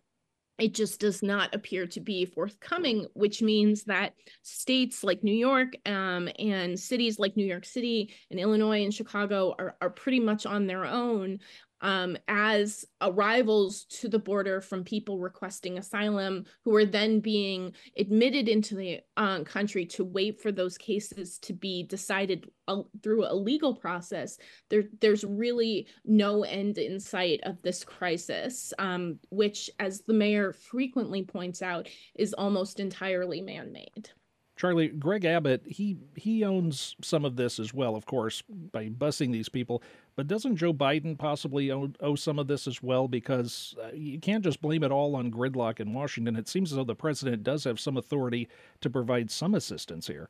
it 0.57 0.73
just 0.73 1.01
does 1.01 1.21
not 1.21 1.53
appear 1.53 1.85
to 1.87 1.99
be 1.99 2.25
forthcoming, 2.25 3.07
which 3.13 3.41
means 3.41 3.83
that 3.83 4.13
states 4.41 5.03
like 5.03 5.23
New 5.23 5.35
York 5.35 5.73
um, 5.85 6.29
and 6.39 6.79
cities 6.79 7.19
like 7.19 7.35
New 7.35 7.45
York 7.45 7.65
City 7.65 8.13
and 8.31 8.39
Illinois 8.39 8.83
and 8.83 8.93
Chicago 8.93 9.53
are, 9.59 9.75
are 9.81 9.89
pretty 9.89 10.19
much 10.19 10.45
on 10.45 10.65
their 10.65 10.85
own 10.85 11.39
um, 11.81 12.17
as 12.27 12.85
arrivals 13.01 13.85
to 13.85 14.07
the 14.07 14.19
border 14.19 14.61
from 14.61 14.83
people 14.83 15.19
requesting 15.19 15.77
asylum 15.77 16.45
who 16.63 16.75
are 16.75 16.85
then 16.85 17.19
being 17.19 17.73
admitted 17.97 18.47
into 18.49 18.75
the 18.75 19.01
uh, 19.17 19.43
country 19.43 19.85
to 19.85 20.03
wait 20.03 20.41
for 20.41 20.51
those 20.51 20.77
cases 20.77 21.37
to 21.39 21.53
be 21.53 21.83
decided 21.83 22.49
uh, 22.67 22.81
through 23.03 23.25
a 23.25 23.33
legal 23.35 23.75
process. 23.75 24.37
There, 24.69 24.83
there's 25.01 25.23
really 25.23 25.87
no 26.05 26.43
end 26.43 26.77
in 26.77 26.99
sight 26.99 27.39
of 27.43 27.61
this 27.61 27.83
crisis, 27.83 28.73
um, 28.79 29.19
which, 29.29 29.69
as 29.79 30.01
the 30.01 30.13
mayor 30.13 30.53
frequently 30.53 31.23
points 31.23 31.61
out, 31.61 31.89
is 32.15 32.33
almost 32.33 32.79
entirely 32.79 33.41
man 33.41 33.71
made. 33.71 34.09
Charlie, 34.57 34.87
Greg 34.87 35.25
Abbott, 35.25 35.63
he 35.67 35.97
he 36.15 36.45
owns 36.45 36.95
some 37.01 37.25
of 37.25 37.35
this 37.35 37.59
as 37.59 37.73
well, 37.73 37.95
of 37.95 38.05
course, 38.05 38.41
by 38.71 38.87
busing 38.87 39.31
these 39.31 39.49
people. 39.49 39.83
But 40.15 40.27
doesn't 40.27 40.55
Joe 40.55 40.73
Biden 40.73 41.17
possibly 41.17 41.71
owe, 41.71 41.91
owe 41.99 42.15
some 42.15 42.39
of 42.39 42.47
this 42.47 42.67
as 42.67 42.81
well? 42.81 43.07
Because 43.07 43.75
uh, 43.83 43.91
you 43.93 44.19
can't 44.19 44.43
just 44.43 44.61
blame 44.61 44.83
it 44.83 44.91
all 44.91 45.15
on 45.15 45.31
gridlock 45.31 45.79
in 45.79 45.93
Washington. 45.93 46.35
It 46.35 46.47
seems 46.47 46.71
as 46.71 46.77
though 46.77 46.85
the 46.85 46.95
president 46.95 47.43
does 47.43 47.63
have 47.65 47.79
some 47.79 47.97
authority 47.97 48.47
to 48.81 48.89
provide 48.89 49.29
some 49.29 49.55
assistance 49.55 50.07
here. 50.07 50.29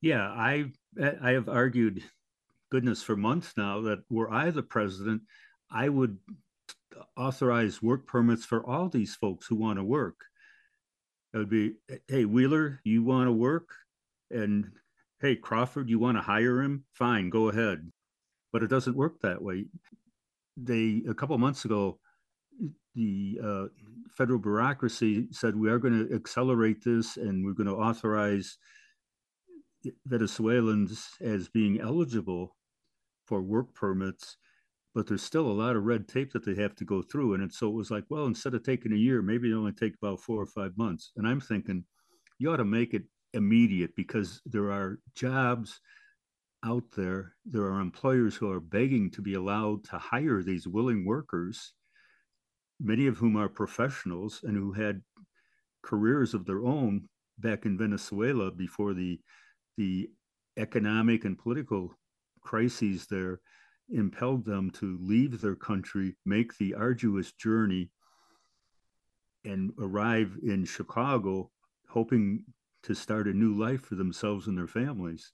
Yeah, 0.00 0.22
I 0.22 0.70
I 1.20 1.32
have 1.32 1.48
argued, 1.48 2.02
goodness, 2.70 3.02
for 3.02 3.16
months 3.16 3.54
now 3.56 3.80
that 3.82 4.04
were 4.08 4.32
I 4.32 4.50
the 4.50 4.62
president, 4.62 5.22
I 5.70 5.88
would 5.88 6.18
authorize 7.16 7.82
work 7.82 8.06
permits 8.06 8.44
for 8.44 8.64
all 8.64 8.88
these 8.88 9.16
folks 9.16 9.46
who 9.46 9.56
want 9.56 9.78
to 9.78 9.84
work 9.84 10.24
it 11.32 11.38
would 11.38 11.50
be, 11.50 11.74
hey, 12.08 12.24
Wheeler, 12.24 12.80
you 12.84 13.02
want 13.02 13.28
to 13.28 13.32
work? 13.32 13.68
And 14.30 14.70
hey, 15.20 15.36
Crawford, 15.36 15.90
you 15.90 15.98
want 15.98 16.16
to 16.16 16.22
hire 16.22 16.62
him? 16.62 16.84
Fine, 16.94 17.30
go 17.30 17.48
ahead. 17.48 17.90
But 18.52 18.62
it 18.62 18.68
doesn't 18.68 18.96
work 18.96 19.20
that 19.20 19.42
way. 19.42 19.66
They, 20.56 21.02
a 21.08 21.14
couple 21.14 21.36
months 21.38 21.64
ago, 21.64 21.98
the 22.94 23.38
uh, 23.42 23.64
federal 24.10 24.38
bureaucracy 24.38 25.28
said 25.30 25.54
we 25.54 25.70
are 25.70 25.78
going 25.78 26.08
to 26.08 26.14
accelerate 26.14 26.82
this 26.82 27.16
and 27.16 27.44
we're 27.44 27.52
going 27.52 27.68
to 27.68 27.76
authorize 27.76 28.58
Venezuelans 30.06 31.08
as 31.20 31.48
being 31.48 31.80
eligible 31.80 32.56
for 33.26 33.40
work 33.42 33.74
permits, 33.74 34.36
but 34.94 35.06
there's 35.06 35.22
still 35.22 35.46
a 35.46 35.52
lot 35.52 35.76
of 35.76 35.84
red 35.84 36.08
tape 36.08 36.32
that 36.32 36.44
they 36.44 36.54
have 36.60 36.74
to 36.76 36.84
go 36.84 37.02
through. 37.02 37.34
And 37.34 37.52
so 37.52 37.68
it 37.68 37.74
was 37.74 37.90
like, 37.90 38.04
well, 38.08 38.26
instead 38.26 38.54
of 38.54 38.64
taking 38.64 38.92
a 38.92 38.96
year, 38.96 39.22
maybe 39.22 39.50
it 39.50 39.54
only 39.54 39.72
take 39.72 39.94
about 40.02 40.20
four 40.20 40.42
or 40.42 40.46
five 40.46 40.76
months. 40.76 41.12
And 41.16 41.26
I'm 41.26 41.40
thinking, 41.40 41.84
you 42.38 42.50
ought 42.50 42.56
to 42.56 42.64
make 42.64 42.94
it 42.94 43.04
immediate 43.34 43.94
because 43.94 44.40
there 44.46 44.72
are 44.72 44.98
jobs 45.14 45.80
out 46.64 46.84
there. 46.96 47.34
There 47.44 47.64
are 47.64 47.80
employers 47.80 48.36
who 48.36 48.50
are 48.50 48.60
begging 48.60 49.10
to 49.12 49.22
be 49.22 49.34
allowed 49.34 49.84
to 49.84 49.98
hire 49.98 50.42
these 50.42 50.66
willing 50.66 51.04
workers, 51.04 51.74
many 52.80 53.06
of 53.06 53.18
whom 53.18 53.36
are 53.36 53.48
professionals 53.48 54.40
and 54.42 54.56
who 54.56 54.72
had 54.72 55.02
careers 55.82 56.34
of 56.34 56.44
their 56.44 56.64
own 56.64 57.08
back 57.38 57.64
in 57.64 57.78
Venezuela 57.78 58.50
before 58.50 58.94
the 58.94 59.20
the 59.76 60.10
economic 60.56 61.24
and 61.24 61.38
political 61.38 61.94
crises 62.40 63.06
there 63.06 63.40
impelled 63.90 64.44
them 64.44 64.70
to 64.70 64.98
leave 65.00 65.40
their 65.40 65.54
country, 65.54 66.16
make 66.26 66.56
the 66.58 66.74
arduous 66.74 67.32
journey, 67.32 67.90
and 69.44 69.72
arrive 69.78 70.36
in 70.42 70.64
Chicago, 70.64 71.50
hoping 71.88 72.44
to 72.82 72.94
start 72.94 73.28
a 73.28 73.32
new 73.32 73.54
life 73.54 73.82
for 73.82 73.94
themselves 73.94 74.46
and 74.46 74.58
their 74.58 74.66
families. 74.66 75.32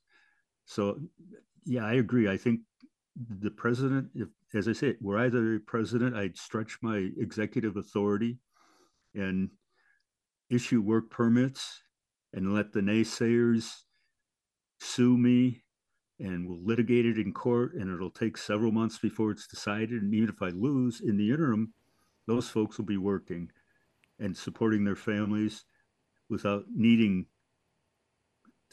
So, 0.66 0.98
yeah, 1.64 1.84
I 1.84 1.94
agree. 1.94 2.28
I 2.28 2.36
think 2.36 2.60
the 3.40 3.50
president, 3.50 4.08
if, 4.14 4.28
as 4.54 4.68
I 4.68 4.72
say, 4.72 4.96
were 5.00 5.18
I 5.18 5.28
the 5.28 5.60
president, 5.66 6.16
I'd 6.16 6.36
stretch 6.36 6.78
my 6.82 7.10
executive 7.18 7.76
authority 7.76 8.38
and 9.14 9.50
issue 10.50 10.80
work 10.80 11.10
permits 11.10 11.82
and 12.32 12.54
let 12.54 12.72
the 12.72 12.80
naysayers 12.80 13.84
sue 14.80 15.16
me 15.16 15.62
and 16.20 16.48
we'll 16.48 16.62
litigate 16.64 17.06
it 17.06 17.18
in 17.18 17.32
court 17.32 17.74
and 17.74 17.92
it'll 17.92 18.10
take 18.10 18.36
several 18.36 18.72
months 18.72 18.98
before 18.98 19.30
it's 19.30 19.46
decided 19.46 20.02
and 20.02 20.14
even 20.14 20.28
if 20.28 20.42
i 20.42 20.48
lose 20.50 21.00
in 21.00 21.16
the 21.16 21.30
interim 21.30 21.72
those 22.26 22.48
folks 22.48 22.78
will 22.78 22.84
be 22.84 22.96
working 22.96 23.50
and 24.18 24.36
supporting 24.36 24.84
their 24.84 24.96
families 24.96 25.64
without 26.28 26.64
needing 26.74 27.26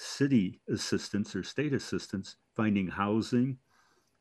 city 0.02 0.60
assistance 0.68 1.36
or 1.36 1.44
state 1.44 1.74
assistance 1.74 2.36
finding 2.56 2.88
housing 2.88 3.58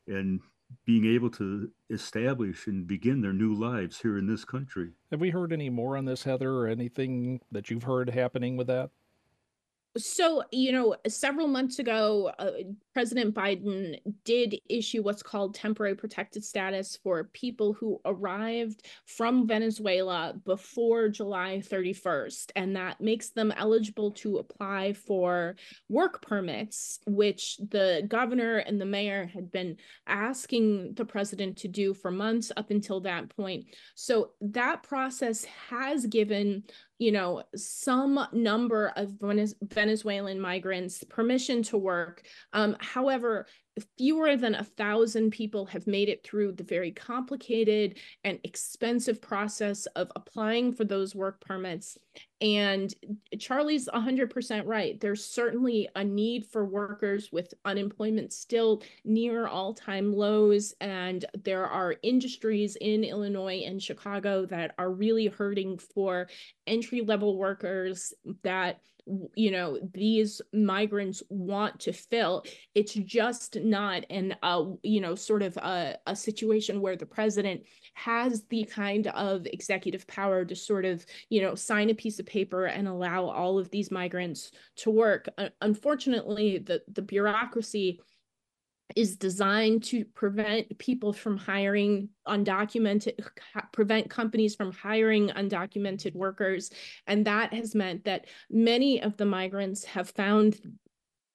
and 0.06 0.40
being 0.84 1.06
able 1.06 1.30
to 1.30 1.70
establish 1.88 2.66
and 2.66 2.86
begin 2.86 3.20
their 3.20 3.32
new 3.32 3.54
lives 3.54 3.98
here 4.00 4.18
in 4.18 4.26
this 4.26 4.44
country. 4.44 4.90
Have 5.10 5.20
we 5.20 5.30
heard 5.30 5.52
any 5.52 5.70
more 5.70 5.96
on 5.96 6.04
this, 6.04 6.22
Heather, 6.22 6.52
or 6.52 6.66
anything 6.68 7.40
that 7.50 7.70
you've 7.70 7.82
heard 7.82 8.10
happening 8.10 8.56
with 8.56 8.68
that? 8.68 8.90
So, 9.96 10.44
you 10.52 10.70
know, 10.70 10.96
several 11.08 11.48
months 11.48 11.80
ago, 11.80 12.30
uh, 12.38 12.50
President 13.00 13.34
Biden 13.34 13.98
did 14.26 14.60
issue 14.68 15.02
what's 15.02 15.22
called 15.22 15.54
temporary 15.54 15.94
protected 15.94 16.44
status 16.44 16.98
for 17.02 17.30
people 17.32 17.72
who 17.72 17.98
arrived 18.04 18.82
from 19.06 19.46
Venezuela 19.46 20.34
before 20.44 21.08
July 21.08 21.62
31st. 21.66 22.50
And 22.56 22.76
that 22.76 23.00
makes 23.00 23.30
them 23.30 23.54
eligible 23.56 24.10
to 24.10 24.36
apply 24.36 24.92
for 24.92 25.56
work 25.88 26.20
permits, 26.20 26.98
which 27.06 27.56
the 27.70 28.04
governor 28.06 28.58
and 28.58 28.78
the 28.78 28.84
mayor 28.84 29.24
had 29.32 29.50
been 29.50 29.78
asking 30.06 30.92
the 30.92 31.06
president 31.06 31.56
to 31.56 31.68
do 31.68 31.94
for 31.94 32.10
months 32.10 32.52
up 32.58 32.70
until 32.70 33.00
that 33.00 33.34
point. 33.34 33.64
So 33.94 34.32
that 34.42 34.82
process 34.82 35.46
has 35.70 36.04
given 36.04 36.64
you 37.00 37.12
know, 37.12 37.42
some 37.56 38.26
number 38.30 38.92
of 38.94 39.14
Venezuelan 39.62 40.38
migrants 40.38 41.02
permission 41.04 41.62
to 41.62 41.78
work. 41.78 42.22
Um, 42.52 42.76
however, 42.92 43.46
fewer 43.96 44.36
than 44.36 44.54
a 44.54 44.64
thousand 44.64 45.30
people 45.30 45.64
have 45.66 45.86
made 45.86 46.08
it 46.08 46.24
through 46.24 46.52
the 46.52 46.64
very 46.64 46.90
complicated 46.90 47.98
and 48.24 48.38
expensive 48.44 49.22
process 49.22 49.86
of 49.86 50.10
applying 50.16 50.72
for 50.72 50.84
those 50.84 51.14
work 51.14 51.40
permits. 51.40 51.96
And 52.40 52.92
Charlie's 53.38 53.88
100% 53.88 54.62
right. 54.66 55.00
There's 55.00 55.24
certainly 55.24 55.88
a 55.94 56.02
need 56.02 56.46
for 56.46 56.64
workers 56.64 57.30
with 57.30 57.54
unemployment 57.64 58.32
still 58.32 58.82
near 59.04 59.46
all 59.46 59.74
time 59.74 60.12
lows. 60.12 60.74
And 60.80 61.24
there 61.44 61.66
are 61.66 61.96
industries 62.02 62.76
in 62.80 63.04
Illinois 63.04 63.62
and 63.66 63.82
Chicago 63.82 64.46
that 64.46 64.74
are 64.78 64.90
really 64.90 65.26
hurting 65.26 65.78
for 65.78 66.28
entry 66.66 67.02
level 67.02 67.36
workers 67.36 68.12
that 68.42 68.80
you 69.34 69.50
know 69.50 69.78
these 69.92 70.40
migrants 70.52 71.22
want 71.28 71.80
to 71.80 71.92
fill. 71.92 72.44
It's 72.74 72.94
just 72.94 73.56
not 73.56 74.04
an 74.10 74.36
uh 74.42 74.64
you 74.82 75.00
know 75.00 75.14
sort 75.14 75.42
of 75.42 75.56
a, 75.56 75.98
a 76.06 76.16
situation 76.16 76.80
where 76.80 76.96
the 76.96 77.06
president 77.06 77.62
has 77.94 78.44
the 78.50 78.64
kind 78.64 79.06
of 79.08 79.46
executive 79.46 80.06
power 80.06 80.44
to 80.44 80.54
sort 80.54 80.84
of 80.84 81.04
you 81.28 81.42
know 81.42 81.54
sign 81.54 81.90
a 81.90 81.94
piece 81.94 82.18
of 82.18 82.26
paper 82.26 82.66
and 82.66 82.88
allow 82.88 83.24
all 83.24 83.58
of 83.58 83.70
these 83.70 83.90
migrants 83.90 84.50
to 84.76 84.90
work. 84.90 85.28
Uh, 85.38 85.48
unfortunately 85.60 86.58
the 86.58 86.82
the 86.92 87.02
bureaucracy 87.02 88.00
is 88.96 89.16
designed 89.16 89.82
to 89.84 90.04
prevent 90.04 90.78
people 90.78 91.12
from 91.12 91.36
hiring 91.36 92.08
undocumented 92.26 93.24
prevent 93.72 94.10
companies 94.10 94.54
from 94.54 94.72
hiring 94.72 95.28
undocumented 95.28 96.14
workers. 96.14 96.70
And 97.06 97.26
that 97.26 97.52
has 97.52 97.74
meant 97.74 98.04
that 98.04 98.26
many 98.50 99.02
of 99.02 99.16
the 99.16 99.26
migrants 99.26 99.84
have 99.84 100.10
found 100.10 100.58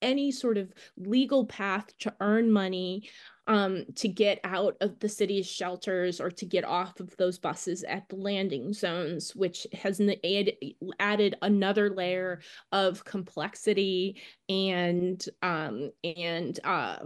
any 0.01 0.31
sort 0.31 0.57
of 0.57 0.71
legal 0.97 1.45
path 1.45 1.87
to 1.99 2.13
earn 2.19 2.51
money 2.51 3.09
um, 3.47 3.85
to 3.95 4.07
get 4.07 4.39
out 4.43 4.75
of 4.81 4.99
the 4.99 5.09
city's 5.09 5.47
shelters 5.47 6.19
or 6.19 6.31
to 6.31 6.45
get 6.45 6.63
off 6.63 6.99
of 6.99 7.15
those 7.17 7.37
buses 7.37 7.83
at 7.83 8.07
the 8.09 8.15
landing 8.15 8.73
zones, 8.73 9.35
which 9.35 9.67
has 9.73 10.01
add, 10.01 10.51
added 10.99 11.35
another 11.41 11.89
layer 11.89 12.41
of 12.71 13.03
complexity 13.03 14.21
and 14.49 15.23
um, 15.41 15.91
and 16.03 16.59
uh, 16.63 16.97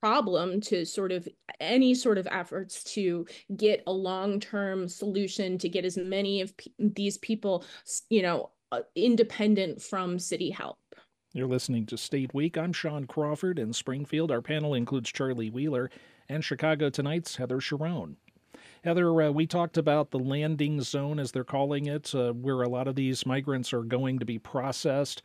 problem 0.00 0.60
to 0.60 0.84
sort 0.84 1.12
of 1.12 1.28
any 1.60 1.94
sort 1.94 2.18
of 2.18 2.28
efforts 2.30 2.84
to 2.84 3.26
get 3.56 3.82
a 3.86 3.92
long-term 3.92 4.88
solution 4.88 5.58
to 5.58 5.68
get 5.68 5.84
as 5.84 5.96
many 5.96 6.40
of 6.40 6.52
these 6.78 7.18
people 7.18 7.64
you 8.10 8.22
know 8.22 8.50
uh, 8.72 8.80
independent 8.94 9.80
from 9.80 10.18
city 10.18 10.50
help 10.50 10.78
you're 11.32 11.46
listening 11.46 11.84
to 11.86 11.98
State 11.98 12.32
Week. 12.32 12.56
I'm 12.56 12.72
Sean 12.72 13.06
Crawford 13.06 13.58
in 13.58 13.74
Springfield. 13.74 14.30
Our 14.30 14.40
panel 14.40 14.72
includes 14.72 15.12
Charlie 15.12 15.50
Wheeler 15.50 15.90
and 16.30 16.42
Chicago 16.42 16.88
Tonight's 16.88 17.36
Heather 17.36 17.58
Cherone. 17.58 18.16
Heather, 18.84 19.20
uh, 19.20 19.30
we 19.30 19.46
talked 19.46 19.76
about 19.76 20.10
the 20.10 20.18
landing 20.18 20.80
zone, 20.80 21.18
as 21.18 21.32
they're 21.32 21.44
calling 21.44 21.86
it, 21.86 22.14
uh, 22.14 22.32
where 22.32 22.62
a 22.62 22.68
lot 22.68 22.88
of 22.88 22.94
these 22.94 23.26
migrants 23.26 23.74
are 23.74 23.82
going 23.82 24.18
to 24.18 24.24
be 24.24 24.38
processed. 24.38 25.20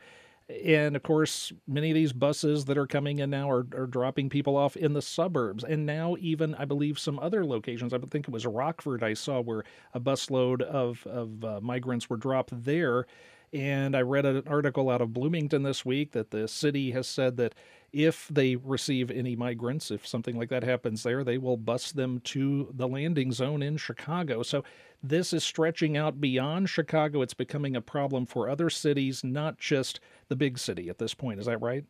And 0.64 0.96
of 0.96 1.02
course, 1.02 1.52
many 1.66 1.90
of 1.90 1.94
these 1.94 2.12
buses 2.12 2.64
that 2.66 2.76
are 2.76 2.86
coming 2.86 3.18
in 3.20 3.30
now 3.30 3.50
are, 3.50 3.66
are 3.74 3.86
dropping 3.86 4.28
people 4.28 4.56
off 4.56 4.76
in 4.76 4.92
the 4.92 5.02
suburbs. 5.02 5.64
And 5.64 5.86
now, 5.86 6.16
even, 6.20 6.54
I 6.56 6.64
believe, 6.64 6.98
some 6.98 7.18
other 7.18 7.44
locations, 7.44 7.92
I 7.92 7.98
think 7.98 8.28
it 8.28 8.32
was 8.32 8.44
Rockford, 8.44 9.02
I 9.02 9.14
saw 9.14 9.40
where 9.40 9.64
a 9.94 10.00
busload 10.00 10.62
of, 10.62 11.06
of 11.06 11.44
uh, 11.44 11.60
migrants 11.60 12.10
were 12.10 12.16
dropped 12.16 12.64
there. 12.64 13.06
And 13.52 13.94
I 13.94 14.00
read 14.00 14.24
an 14.24 14.44
article 14.46 14.88
out 14.88 15.02
of 15.02 15.12
Bloomington 15.12 15.62
this 15.62 15.84
week 15.84 16.12
that 16.12 16.30
the 16.30 16.48
city 16.48 16.92
has 16.92 17.06
said 17.06 17.36
that 17.36 17.54
if 17.92 18.26
they 18.28 18.56
receive 18.56 19.10
any 19.10 19.36
migrants, 19.36 19.90
if 19.90 20.06
something 20.06 20.38
like 20.38 20.48
that 20.48 20.64
happens 20.64 21.02
there, 21.02 21.22
they 21.22 21.36
will 21.36 21.58
bus 21.58 21.92
them 21.92 22.20
to 22.20 22.72
the 22.72 22.88
landing 22.88 23.30
zone 23.30 23.62
in 23.62 23.76
Chicago. 23.76 24.42
So 24.42 24.64
this 25.02 25.34
is 25.34 25.44
stretching 25.44 25.98
out 25.98 26.18
beyond 26.18 26.70
Chicago. 26.70 27.20
It's 27.20 27.34
becoming 27.34 27.76
a 27.76 27.82
problem 27.82 28.24
for 28.24 28.48
other 28.48 28.70
cities, 28.70 29.22
not 29.22 29.58
just 29.58 30.00
the 30.28 30.36
big 30.36 30.58
city 30.58 30.88
at 30.88 30.96
this 30.96 31.12
point. 31.12 31.38
Is 31.38 31.46
that 31.46 31.60
right? 31.60 31.84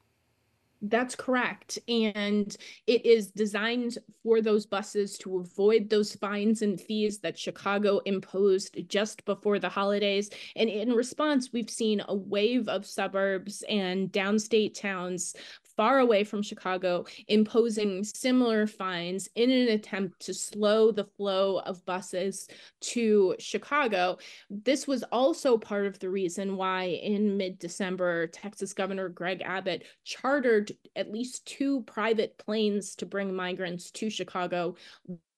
That's 0.85 1.15
correct. 1.15 1.79
And 1.87 2.55
it 2.89 3.07
is 3.07 3.29
designed 3.31 3.99
for 4.25 4.41
those 4.41 4.67
buses 4.67 5.17
to 5.19 5.39
avoid 5.39 5.89
those 5.89 6.17
fines 6.17 6.62
and 6.62 6.81
fees 6.81 7.21
that 7.21 7.39
Chicago 7.39 8.01
imposed 8.05 8.77
just 8.89 9.25
before 9.25 9.61
the 9.61 9.69
holidays. 9.69 10.29
And 10.57 10.69
in 10.69 10.93
response, 10.93 11.51
we've 11.53 11.71
seen 11.71 12.03
a 12.09 12.17
wave 12.17 12.69
of 12.69 12.85
suburbs 12.85 13.62
and 13.69 14.11
downstate 14.11 14.75
towns 14.75 15.37
far 15.76 15.99
away 15.99 16.25
from 16.25 16.43
Chicago, 16.43 17.05
imposing 17.29 18.05
similar 18.05 18.67
fines 18.67 19.29
in 19.35 19.50
an 19.50 19.69
attempt 19.69 20.21
to 20.21 20.35
slow 20.35 20.91
the 20.93 21.05
flow 21.05 21.59
of 21.61 21.85
buses 21.85 22.49
to 22.81 23.35
Chicago. 23.38 24.19
This 24.50 24.87
was 24.87 25.02
also 25.05 25.59
part 25.59 25.87
of 25.87 25.99
the 25.99 26.11
reason 26.11 26.57
why, 26.57 26.85
in 26.85 27.37
mid 27.37 27.59
December, 27.59 28.26
Texas 28.29 28.73
Governor 28.73 29.09
Greg 29.09 29.43
Abbott 29.43 29.85
chartered 30.05 30.73
at 30.97 31.12
least 31.12 31.47
two 31.47 31.83
private 31.83 32.37
planes 32.38 32.95
to 32.97 33.07
bring 33.07 33.35
migrants 33.35 33.91
to 33.93 34.11
Chicago. 34.11 34.76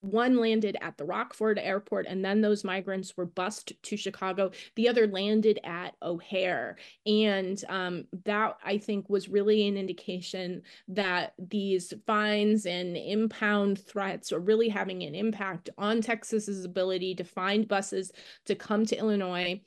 One 0.05 0.37
landed 0.37 0.77
at 0.81 0.97
the 0.97 1.05
Rockford 1.05 1.57
airport, 1.57 2.05
and 2.07 2.23
then 2.23 2.41
those 2.41 2.63
migrants 2.63 3.17
were 3.17 3.25
bused 3.25 3.73
to 3.81 3.97
Chicago. 3.97 4.51
The 4.75 4.87
other 4.87 5.07
landed 5.07 5.59
at 5.63 5.95
O'Hare. 6.01 6.77
And 7.05 7.63
um, 7.69 8.05
that, 8.23 8.57
I 8.63 8.77
think, 8.77 9.09
was 9.09 9.29
really 9.29 9.67
an 9.67 9.77
indication 9.77 10.61
that 10.89 11.33
these 11.37 11.93
fines 12.05 12.65
and 12.65 12.95
impound 12.95 13.79
threats 13.79 14.31
are 14.31 14.39
really 14.39 14.69
having 14.69 15.03
an 15.03 15.15
impact 15.15 15.69
on 15.77 16.01
Texas's 16.01 16.65
ability 16.65 17.15
to 17.15 17.23
find 17.23 17.67
buses 17.67 18.11
to 18.45 18.55
come 18.55 18.85
to 18.85 18.97
Illinois. 18.97 19.59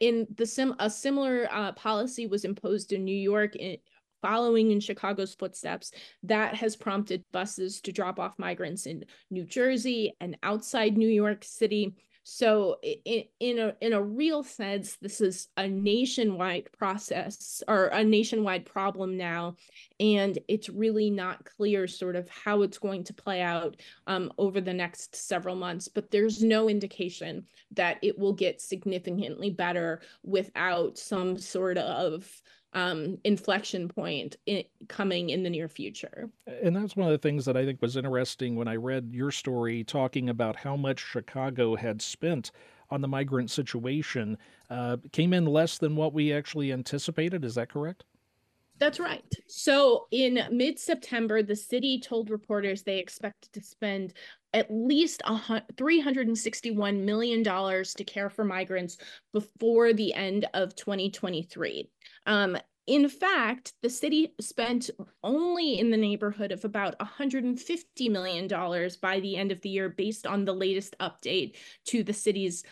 In 0.00 0.26
the 0.36 0.46
sim, 0.46 0.74
a 0.78 0.90
similar 0.90 1.48
uh, 1.50 1.72
policy 1.72 2.26
was 2.26 2.44
imposed 2.44 2.92
in 2.92 3.04
New 3.04 3.16
York 3.16 3.56
in, 3.56 3.78
following 4.22 4.70
in 4.70 4.80
Chicago's 4.80 5.34
footsteps, 5.34 5.92
that 6.22 6.54
has 6.54 6.76
prompted 6.76 7.24
buses 7.32 7.80
to 7.82 7.92
drop 7.92 8.18
off 8.18 8.38
migrants 8.38 8.86
in 8.86 9.04
New 9.30 9.44
Jersey 9.44 10.14
and 10.20 10.36
outside 10.42 10.96
New 10.96 11.08
York 11.08 11.44
City. 11.44 11.94
So 12.28 12.78
in, 12.82 13.22
in 13.38 13.58
a 13.60 13.76
in 13.80 13.92
a 13.92 14.02
real 14.02 14.42
sense, 14.42 14.96
this 15.00 15.20
is 15.20 15.46
a 15.56 15.68
nationwide 15.68 16.68
process 16.76 17.62
or 17.68 17.86
a 17.86 18.02
nationwide 18.02 18.66
problem 18.66 19.16
now, 19.16 19.54
and 20.00 20.36
it's 20.48 20.68
really 20.68 21.08
not 21.08 21.44
clear 21.44 21.86
sort 21.86 22.16
of 22.16 22.28
how 22.28 22.62
it's 22.62 22.78
going 22.78 23.04
to 23.04 23.14
play 23.14 23.42
out 23.42 23.76
um, 24.08 24.32
over 24.38 24.60
the 24.60 24.74
next 24.74 25.14
several 25.14 25.54
months. 25.54 25.86
But 25.86 26.10
there's 26.10 26.42
no 26.42 26.68
indication 26.68 27.46
that 27.76 27.98
it 28.02 28.18
will 28.18 28.32
get 28.32 28.60
significantly 28.60 29.50
better 29.50 30.00
without 30.24 30.98
some 30.98 31.38
sort 31.38 31.78
of 31.78 32.28
um, 32.72 33.18
inflection 33.24 33.88
point 33.88 34.36
in, 34.46 34.64
coming 34.88 35.30
in 35.30 35.42
the 35.42 35.50
near 35.50 35.68
future. 35.68 36.28
And 36.62 36.76
that's 36.76 36.96
one 36.96 37.06
of 37.06 37.12
the 37.12 37.26
things 37.26 37.44
that 37.46 37.56
I 37.56 37.64
think 37.64 37.80
was 37.80 37.96
interesting 37.96 38.56
when 38.56 38.68
I 38.68 38.76
read 38.76 39.10
your 39.12 39.30
story 39.30 39.84
talking 39.84 40.28
about 40.28 40.56
how 40.56 40.76
much 40.76 41.00
Chicago 41.00 41.74
had 41.76 42.02
spent 42.02 42.50
on 42.90 43.00
the 43.00 43.08
migrant 43.08 43.50
situation. 43.50 44.38
Uh, 44.70 44.96
came 45.12 45.32
in 45.32 45.46
less 45.46 45.78
than 45.78 45.96
what 45.96 46.12
we 46.12 46.32
actually 46.32 46.72
anticipated. 46.72 47.44
Is 47.44 47.54
that 47.54 47.68
correct? 47.68 48.04
That's 48.78 49.00
right. 49.00 49.24
So 49.46 50.06
in 50.10 50.40
mid 50.50 50.78
September, 50.78 51.42
the 51.42 51.56
city 51.56 51.98
told 51.98 52.28
reporters 52.28 52.82
they 52.82 52.98
expected 52.98 53.52
to 53.54 53.62
spend 53.62 54.12
at 54.52 54.70
least 54.70 55.22
$361 55.24 57.04
million 57.04 57.44
to 57.44 58.04
care 58.04 58.30
for 58.30 58.44
migrants 58.44 58.98
before 59.32 59.92
the 59.92 60.12
end 60.14 60.46
of 60.54 60.74
2023. 60.76 61.88
Um, 62.26 62.58
in 62.86 63.08
fact, 63.08 63.72
the 63.82 63.90
city 63.90 64.32
spent 64.40 64.90
only 65.24 65.78
in 65.78 65.90
the 65.90 65.96
neighborhood 65.96 66.52
of 66.52 66.64
about 66.64 66.96
$150 67.00 68.10
million 68.10 68.48
by 69.00 69.20
the 69.20 69.36
end 69.36 69.50
of 69.50 69.60
the 69.60 69.68
year, 69.68 69.88
based 69.88 70.26
on 70.26 70.44
the 70.44 70.54
latest 70.54 70.94
update 71.00 71.56
to 71.86 72.04
the 72.04 72.12
city's 72.12 72.62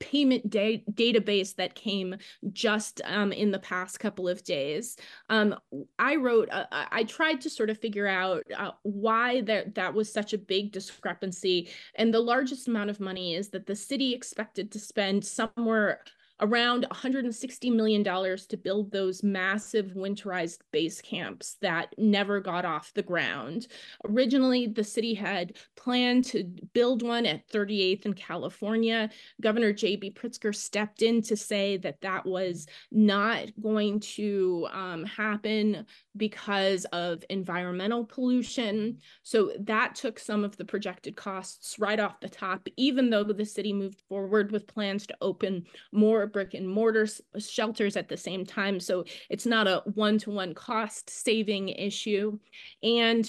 payment 0.00 0.48
da- 0.48 0.84
database 0.92 1.54
that 1.56 1.74
came 1.74 2.16
just 2.52 3.00
um, 3.04 3.32
in 3.32 3.50
the 3.50 3.58
past 3.58 4.00
couple 4.00 4.28
of 4.28 4.44
days. 4.44 4.96
Um, 5.28 5.56
I 5.98 6.16
wrote, 6.16 6.48
uh, 6.50 6.66
I 6.70 7.04
tried 7.04 7.40
to 7.42 7.50
sort 7.50 7.68
of 7.68 7.78
figure 7.78 8.06
out 8.06 8.44
uh, 8.56 8.70
why 8.82 9.42
that, 9.42 9.74
that 9.74 9.92
was 9.92 10.12
such 10.12 10.32
a 10.32 10.38
big 10.38 10.72
discrepancy. 10.72 11.68
And 11.96 12.14
the 12.14 12.20
largest 12.20 12.68
amount 12.68 12.90
of 12.90 13.00
money 13.00 13.34
is 13.34 13.48
that 13.50 13.66
the 13.66 13.76
city 13.76 14.14
expected 14.14 14.70
to 14.72 14.78
spend 14.78 15.24
somewhere 15.24 16.00
around 16.40 16.86
$160 16.90 17.74
million 17.74 18.04
to 18.04 18.56
build 18.56 18.90
those 18.90 19.22
massive 19.22 19.92
winterized 19.94 20.58
base 20.72 21.00
camps 21.00 21.56
that 21.60 21.94
never 21.98 22.40
got 22.40 22.64
off 22.64 22.92
the 22.94 23.02
ground. 23.02 23.66
Originally, 24.08 24.66
the 24.66 24.84
city 24.84 25.14
had 25.14 25.56
planned 25.76 26.24
to 26.24 26.44
build 26.72 27.02
one 27.02 27.26
at 27.26 27.48
38th 27.48 28.06
in 28.06 28.14
California. 28.14 29.10
Governor 29.40 29.72
J.B. 29.72 30.12
Pritzker 30.12 30.54
stepped 30.54 31.02
in 31.02 31.22
to 31.22 31.36
say 31.36 31.76
that 31.78 32.00
that 32.02 32.24
was 32.24 32.66
not 32.92 33.46
going 33.60 34.00
to 34.00 34.68
um, 34.72 35.04
happen 35.04 35.86
because 36.16 36.84
of 36.86 37.24
environmental 37.30 38.04
pollution. 38.04 38.98
So 39.22 39.52
that 39.60 39.94
took 39.94 40.18
some 40.18 40.44
of 40.44 40.56
the 40.56 40.64
projected 40.64 41.16
costs 41.16 41.78
right 41.78 41.98
off 41.98 42.20
the 42.20 42.28
top, 42.28 42.68
even 42.76 43.10
though 43.10 43.24
the 43.24 43.44
city 43.44 43.72
moved 43.72 44.02
forward 44.08 44.52
with 44.52 44.66
plans 44.66 45.06
to 45.06 45.16
open 45.20 45.64
more 45.92 46.27
brick 46.28 46.54
and 46.54 46.68
mortar 46.68 47.08
shelters 47.38 47.96
at 47.96 48.08
the 48.08 48.16
same 48.16 48.44
time. 48.44 48.80
So 48.80 49.04
it's 49.28 49.46
not 49.46 49.66
a 49.66 49.82
one 49.94 50.18
to 50.18 50.30
one 50.30 50.54
cost 50.54 51.10
saving 51.10 51.70
issue. 51.70 52.38
And 52.82 53.28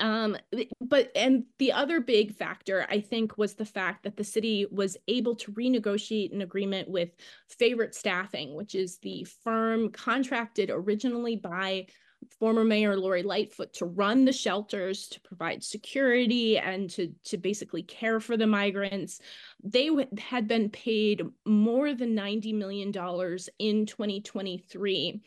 um 0.00 0.36
but 0.80 1.10
and 1.14 1.44
the 1.58 1.72
other 1.72 2.00
big 2.00 2.34
factor 2.34 2.86
i 2.88 3.00
think 3.00 3.36
was 3.38 3.54
the 3.54 3.64
fact 3.64 4.02
that 4.02 4.16
the 4.16 4.24
city 4.24 4.66
was 4.70 4.96
able 5.08 5.34
to 5.36 5.52
renegotiate 5.52 6.32
an 6.32 6.42
agreement 6.42 6.88
with 6.88 7.10
favorite 7.48 7.94
staffing 7.94 8.54
which 8.54 8.74
is 8.74 8.98
the 8.98 9.24
firm 9.44 9.90
contracted 9.90 10.70
originally 10.70 11.36
by 11.36 11.86
former 12.38 12.64
Mayor 12.64 12.96
Lori 12.96 13.22
Lightfoot 13.22 13.72
to 13.74 13.86
run 13.86 14.24
the 14.24 14.32
shelters, 14.32 15.08
to 15.08 15.20
provide 15.20 15.62
security, 15.62 16.58
and 16.58 16.90
to, 16.90 17.12
to 17.24 17.36
basically 17.38 17.82
care 17.82 18.20
for 18.20 18.36
the 18.36 18.46
migrants. 18.46 19.20
They 19.62 19.90
had 20.18 20.48
been 20.48 20.70
paid 20.70 21.22
more 21.44 21.94
than 21.94 22.16
$90 22.16 22.54
million 22.54 22.88
in 23.58 23.86
2023. 23.86 25.22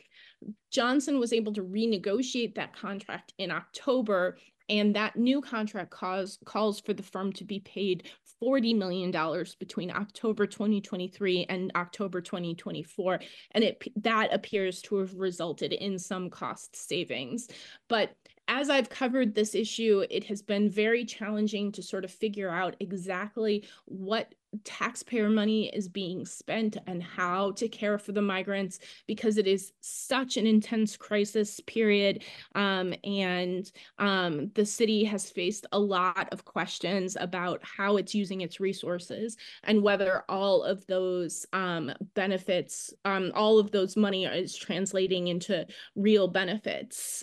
Johnson 0.70 1.18
was 1.18 1.32
able 1.32 1.52
to 1.54 1.62
renegotiate 1.62 2.54
that 2.54 2.76
contract 2.76 3.32
in 3.38 3.50
October 3.50 4.36
and 4.68 4.94
that 4.94 5.16
new 5.16 5.40
contract 5.40 5.90
cause, 5.90 6.38
calls 6.44 6.80
for 6.80 6.92
the 6.92 7.02
firm 7.02 7.32
to 7.32 7.44
be 7.44 7.60
paid 7.60 8.10
$40 8.42 8.76
million 8.76 9.10
between 9.58 9.90
October 9.90 10.46
2023 10.46 11.46
and 11.48 11.72
October 11.74 12.20
2024. 12.20 13.20
And 13.52 13.64
it 13.64 13.82
that 13.96 14.32
appears 14.32 14.82
to 14.82 14.96
have 14.98 15.14
resulted 15.14 15.72
in 15.72 15.98
some 15.98 16.30
cost 16.30 16.76
savings. 16.76 17.48
But 17.88 18.14
as 18.48 18.70
I've 18.70 18.88
covered 18.88 19.34
this 19.34 19.54
issue, 19.54 20.04
it 20.10 20.24
has 20.24 20.40
been 20.40 20.70
very 20.70 21.04
challenging 21.04 21.70
to 21.72 21.82
sort 21.82 22.04
of 22.04 22.10
figure 22.10 22.50
out 22.50 22.76
exactly 22.80 23.64
what 23.84 24.34
taxpayer 24.64 25.28
money 25.28 25.68
is 25.68 25.88
being 25.88 26.24
spent 26.24 26.78
and 26.86 27.02
how 27.02 27.50
to 27.52 27.68
care 27.68 27.98
for 27.98 28.12
the 28.12 28.22
migrants 28.22 28.78
because 29.06 29.36
it 29.36 29.46
is 29.46 29.72
such 29.82 30.38
an 30.38 30.46
intense 30.46 30.96
crisis 30.96 31.60
period 31.66 32.24
um, 32.54 32.94
and 33.04 33.70
um, 33.98 34.50
the 34.54 34.64
city 34.64 35.04
has 35.04 35.30
faced 35.30 35.66
a 35.72 35.78
lot 35.78 36.28
of 36.32 36.46
questions 36.46 37.14
about 37.20 37.60
how 37.62 37.98
it's 37.98 38.14
using 38.14 38.40
its 38.40 38.58
resources 38.58 39.36
and 39.64 39.82
whether 39.82 40.24
all 40.30 40.62
of 40.62 40.86
those 40.86 41.44
um, 41.52 41.92
benefits 42.14 42.94
um, 43.04 43.30
all 43.34 43.58
of 43.58 43.70
those 43.70 43.96
money 43.96 44.24
is 44.24 44.56
translating 44.56 45.28
into 45.28 45.66
real 45.94 46.26
benefits 46.26 47.22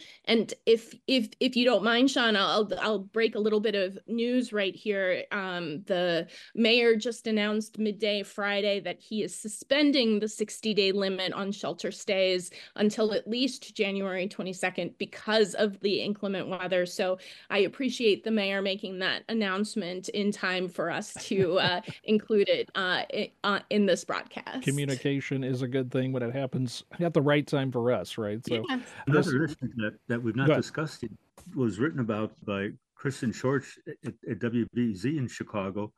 um, 0.00 0.19
and 0.26 0.52
if 0.66 0.94
if 1.06 1.28
if 1.40 1.56
you 1.56 1.64
don't 1.64 1.82
mind, 1.82 2.10
Sean, 2.10 2.36
I'll 2.36 2.70
I'll 2.80 2.98
break 2.98 3.34
a 3.34 3.38
little 3.38 3.60
bit 3.60 3.74
of 3.74 3.98
news 4.06 4.52
right 4.52 4.74
here. 4.74 5.24
Um, 5.32 5.82
the 5.86 6.28
mayor 6.54 6.96
just 6.96 7.26
announced 7.26 7.78
midday 7.78 8.22
Friday 8.22 8.80
that 8.80 9.00
he 9.00 9.22
is 9.22 9.34
suspending 9.34 10.20
the 10.20 10.28
60 10.28 10.74
day 10.74 10.92
limit 10.92 11.32
on 11.32 11.52
shelter 11.52 11.90
stays 11.90 12.50
until 12.76 13.12
at 13.14 13.28
least 13.28 13.74
January 13.74 14.28
22nd 14.28 14.96
because 14.98 15.54
of 15.54 15.80
the 15.80 16.00
inclement 16.00 16.48
weather. 16.48 16.86
So 16.86 17.18
I 17.48 17.58
appreciate 17.58 18.22
the 18.22 18.30
mayor 18.30 18.62
making 18.62 18.98
that 19.00 19.22
announcement 19.28 20.08
in 20.10 20.32
time 20.32 20.68
for 20.68 20.90
us 20.90 21.14
to 21.28 21.58
uh, 21.58 21.80
include 22.04 22.48
it 22.48 22.70
uh, 22.74 23.02
uh, 23.44 23.60
in 23.70 23.86
this 23.86 24.04
broadcast. 24.04 24.62
Communication 24.62 25.42
is 25.42 25.62
a 25.62 25.68
good 25.68 25.90
thing 25.90 26.12
when 26.12 26.22
it 26.22 26.34
happens 26.34 26.84
at 27.00 27.14
the 27.14 27.22
right 27.22 27.46
time 27.46 27.72
for 27.72 27.92
us, 27.92 28.18
right? 28.18 28.44
So 28.46 28.64
yeah. 28.68 28.80
another 29.06 29.44
issue 29.44 29.56
that, 29.76 29.98
that 30.10 30.22
we've 30.22 30.36
not 30.36 30.48
discussed 30.48 31.04
it 31.04 31.12
was 31.54 31.78
written 31.78 32.00
about 32.00 32.32
by 32.44 32.70
Kristen 32.96 33.32
Schorsch 33.32 33.78
at, 34.04 34.14
at 34.28 34.38
WBEZ 34.40 35.16
in 35.16 35.28
Chicago 35.28 35.92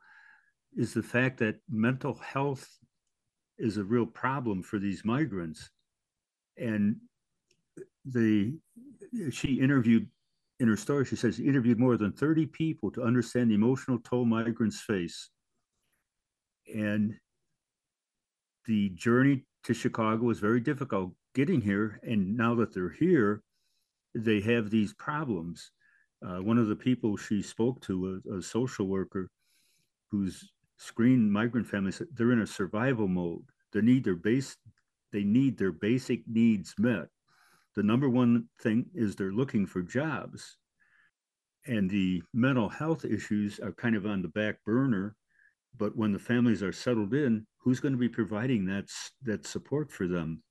is 0.77 0.92
the 0.92 1.03
fact 1.03 1.38
that 1.38 1.57
mental 1.68 2.14
health 2.14 2.68
is 3.59 3.79
a 3.79 3.85
real 3.85 4.07
problem 4.07 4.62
for 4.62 4.79
these 4.79 5.03
migrants. 5.05 5.70
And 6.59 6.96
the 8.05 8.55
she 9.31 9.55
interviewed 9.55 10.09
in 10.61 10.68
her 10.68 10.77
story, 10.77 11.07
she 11.07 11.16
says 11.16 11.37
she 11.37 11.46
interviewed 11.46 11.79
more 11.79 11.96
than 11.96 12.12
30 12.12 12.46
people 12.46 12.90
to 12.92 13.03
understand 13.03 13.51
the 13.51 13.55
emotional 13.55 13.98
toll 13.98 14.27
migrants 14.27 14.81
face. 14.81 15.31
And 16.72 17.14
the 18.66 18.90
journey 18.90 19.46
to 19.64 19.75
Chicago 19.75 20.25
was 20.25 20.38
very 20.38 20.61
difficult 20.61 21.12
getting 21.35 21.62
here. 21.62 21.98
And 22.03 22.37
now 22.37 22.55
that 22.57 22.75
they're 22.75 22.90
here, 22.90 23.42
they 24.14 24.40
have 24.40 24.70
these 24.70 24.94
problems. 24.94 25.70
Uh, 26.25 26.38
one 26.38 26.59
of 26.59 26.68
the 26.68 26.77
people 26.77 27.16
she 27.16 27.42
spoke 27.42 27.81
to, 27.83 28.20
a, 28.31 28.37
a 28.38 28.42
social 28.42 28.87
worker 28.87 29.29
who's 30.11 30.53
screened 30.77 31.33
migrant 31.33 31.66
families, 31.66 32.03
they're 32.14 32.33
in 32.33 32.42
a 32.42 32.46
survival 32.46 33.09
mode. 33.09 33.44
They 33.72 33.81
need 33.81 34.05
their 34.05 34.16
base, 34.16 34.57
they 35.12 35.25
need 35.25 35.57
their 35.59 35.72
basic 35.72 36.22
needs 36.27 36.75
met. 36.79 37.09
the 37.75 37.83
number 37.83 38.09
one 38.09 38.48
thing 38.61 38.87
is 38.94 39.16
they're 39.16 39.33
looking 39.33 39.66
for 39.66 39.83
jobs. 39.83 40.57
And 41.66 41.88
the 41.88 42.22
mental 42.35 42.68
health 42.68 43.05
issues 43.05 43.61
are 43.61 43.72
kind 43.72 43.96
of 43.96 44.05
on 44.05 44.20
the 44.20 44.29
back 44.29 44.57
burner. 44.64 45.16
But 45.79 45.96
when 45.96 46.12
the 46.12 46.18
families 46.18 46.62
are 46.62 46.72
settled 46.72 47.14
in, 47.14 47.46
who's 47.59 47.81
going 47.81 47.92
to 47.92 47.98
be 47.98 48.09
providing 48.09 48.66
that, 48.66 48.88
that 49.22 49.46
support 49.46 49.90
for 49.90 50.07
them? 50.07 50.42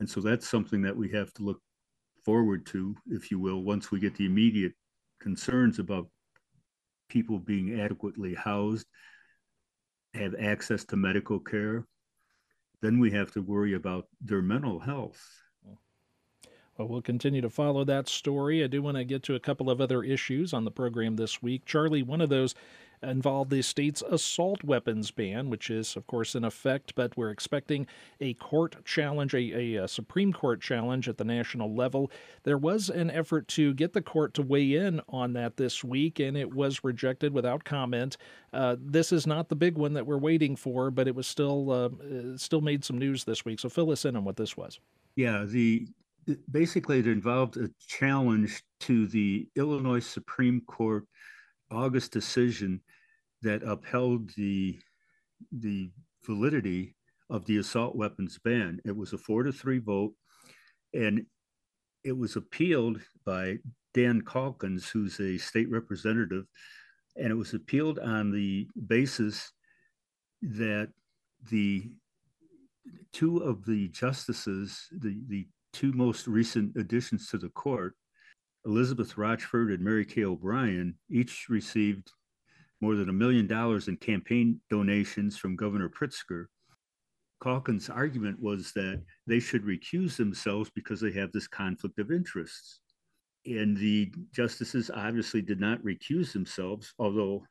And 0.00 0.08
so 0.08 0.20
that's 0.20 0.48
something 0.48 0.82
that 0.82 0.96
we 0.96 1.10
have 1.10 1.32
to 1.34 1.42
look 1.42 1.60
forward 2.26 2.66
to, 2.66 2.96
if 3.06 3.30
you 3.30 3.38
will, 3.38 3.62
once 3.62 3.92
we 3.92 4.00
get 4.00 4.16
the 4.16 4.26
immediate 4.26 4.72
concerns 5.20 5.78
about 5.78 6.08
people 7.08 7.38
being 7.38 7.80
adequately 7.80 8.34
housed, 8.34 8.88
have 10.12 10.34
access 10.34 10.84
to 10.84 10.96
medical 10.96 11.38
care, 11.38 11.86
then 12.82 12.98
we 12.98 13.12
have 13.12 13.30
to 13.30 13.42
worry 13.42 13.74
about 13.74 14.08
their 14.20 14.42
mental 14.42 14.80
health. 14.80 15.24
Well, 16.76 16.88
we'll 16.88 17.00
continue 17.00 17.40
to 17.40 17.48
follow 17.48 17.84
that 17.84 18.08
story. 18.08 18.62
I 18.62 18.66
do 18.66 18.82
want 18.82 18.96
to 18.96 19.04
get 19.04 19.22
to 19.24 19.34
a 19.36 19.40
couple 19.40 19.70
of 19.70 19.80
other 19.80 20.02
issues 20.02 20.52
on 20.52 20.64
the 20.64 20.70
program 20.70 21.14
this 21.14 21.40
week. 21.40 21.64
Charlie, 21.64 22.02
one 22.02 22.20
of 22.20 22.28
those 22.28 22.54
involved 23.02 23.50
the 23.50 23.62
state's 23.62 24.02
assault 24.02 24.62
weapons 24.64 25.10
ban, 25.10 25.50
which 25.50 25.70
is, 25.70 25.96
of 25.96 26.06
course, 26.06 26.34
in 26.34 26.44
effect, 26.44 26.94
but 26.94 27.16
we're 27.16 27.30
expecting 27.30 27.86
a 28.20 28.34
court 28.34 28.84
challenge, 28.84 29.34
a, 29.34 29.76
a, 29.76 29.88
Supreme 29.88 30.32
Court 30.32 30.60
challenge 30.60 31.08
at 31.08 31.18
the 31.18 31.24
national 31.24 31.74
level. 31.74 32.10
There 32.42 32.58
was 32.58 32.88
an 32.90 33.10
effort 33.10 33.48
to 33.48 33.74
get 33.74 33.92
the 33.92 34.02
court 34.02 34.34
to 34.34 34.42
weigh 34.42 34.74
in 34.74 35.00
on 35.08 35.32
that 35.34 35.56
this 35.56 35.84
week, 35.84 36.18
and 36.18 36.36
it 36.36 36.54
was 36.54 36.82
rejected 36.84 37.32
without 37.32 37.64
comment. 37.64 38.16
Uh, 38.52 38.76
this 38.78 39.12
is 39.12 39.26
not 39.26 39.48
the 39.48 39.56
big 39.56 39.76
one 39.76 39.92
that 39.94 40.06
we're 40.06 40.18
waiting 40.18 40.56
for, 40.56 40.90
but 40.90 41.08
it 41.08 41.14
was 41.14 41.26
still 41.26 41.70
uh, 41.70 42.36
still 42.36 42.60
made 42.60 42.84
some 42.84 42.98
news 42.98 43.24
this 43.24 43.44
week. 43.44 43.60
So 43.60 43.68
fill 43.68 43.90
us 43.90 44.04
in 44.04 44.16
on 44.16 44.24
what 44.24 44.36
this 44.36 44.56
was. 44.56 44.80
Yeah, 45.14 45.44
the 45.46 45.86
basically 46.50 46.98
it 46.98 47.06
involved 47.06 47.56
a 47.56 47.70
challenge 47.86 48.62
to 48.80 49.06
the 49.06 49.48
Illinois 49.56 50.00
Supreme 50.00 50.60
Court 50.62 51.04
August 51.70 52.12
decision 52.12 52.80
that 53.42 53.62
upheld 53.62 54.30
the 54.36 54.78
the 55.52 55.90
validity 56.24 56.94
of 57.28 57.44
the 57.44 57.58
assault 57.58 57.94
weapons 57.94 58.38
ban. 58.42 58.80
It 58.84 58.96
was 58.96 59.12
a 59.12 59.18
four 59.18 59.42
to 59.42 59.52
three 59.52 59.78
vote, 59.78 60.14
and 60.94 61.26
it 62.04 62.16
was 62.16 62.36
appealed 62.36 63.00
by 63.24 63.58
Dan 63.94 64.22
Caulkins, 64.22 64.88
who's 64.88 65.18
a 65.20 65.38
state 65.38 65.70
representative, 65.70 66.44
and 67.16 67.30
it 67.30 67.34
was 67.34 67.54
appealed 67.54 67.98
on 67.98 68.30
the 68.30 68.68
basis 68.86 69.52
that 70.42 70.90
the 71.50 71.90
two 73.12 73.38
of 73.38 73.64
the 73.64 73.88
justices, 73.88 74.86
the, 74.92 75.18
the 75.28 75.46
two 75.72 75.92
most 75.92 76.26
recent 76.26 76.76
additions 76.76 77.28
to 77.28 77.38
the 77.38 77.48
court, 77.50 77.94
Elizabeth 78.66 79.16
Rochford 79.16 79.70
and 79.70 79.82
Mary 79.82 80.04
Kay 80.04 80.24
O'Brien, 80.24 80.96
each 81.08 81.48
received 81.48 82.10
more 82.80 82.96
than 82.96 83.08
a 83.08 83.12
million 83.12 83.46
dollars 83.46 83.88
in 83.88 83.96
campaign 83.96 84.60
donations 84.68 85.36
from 85.36 85.56
Governor 85.56 85.88
Pritzker. 85.88 86.46
Caulkins' 87.42 87.88
argument 87.94 88.40
was 88.40 88.72
that 88.72 89.02
they 89.26 89.38
should 89.38 89.64
recuse 89.64 90.16
themselves 90.16 90.70
because 90.74 91.00
they 91.00 91.12
have 91.12 91.30
this 91.32 91.46
conflict 91.46 91.98
of 91.98 92.10
interests. 92.10 92.80
And 93.46 93.76
the 93.76 94.12
justices 94.32 94.90
obviously 94.92 95.42
did 95.42 95.60
not 95.60 95.82
recuse 95.84 96.32
themselves, 96.32 96.92
although 96.98 97.44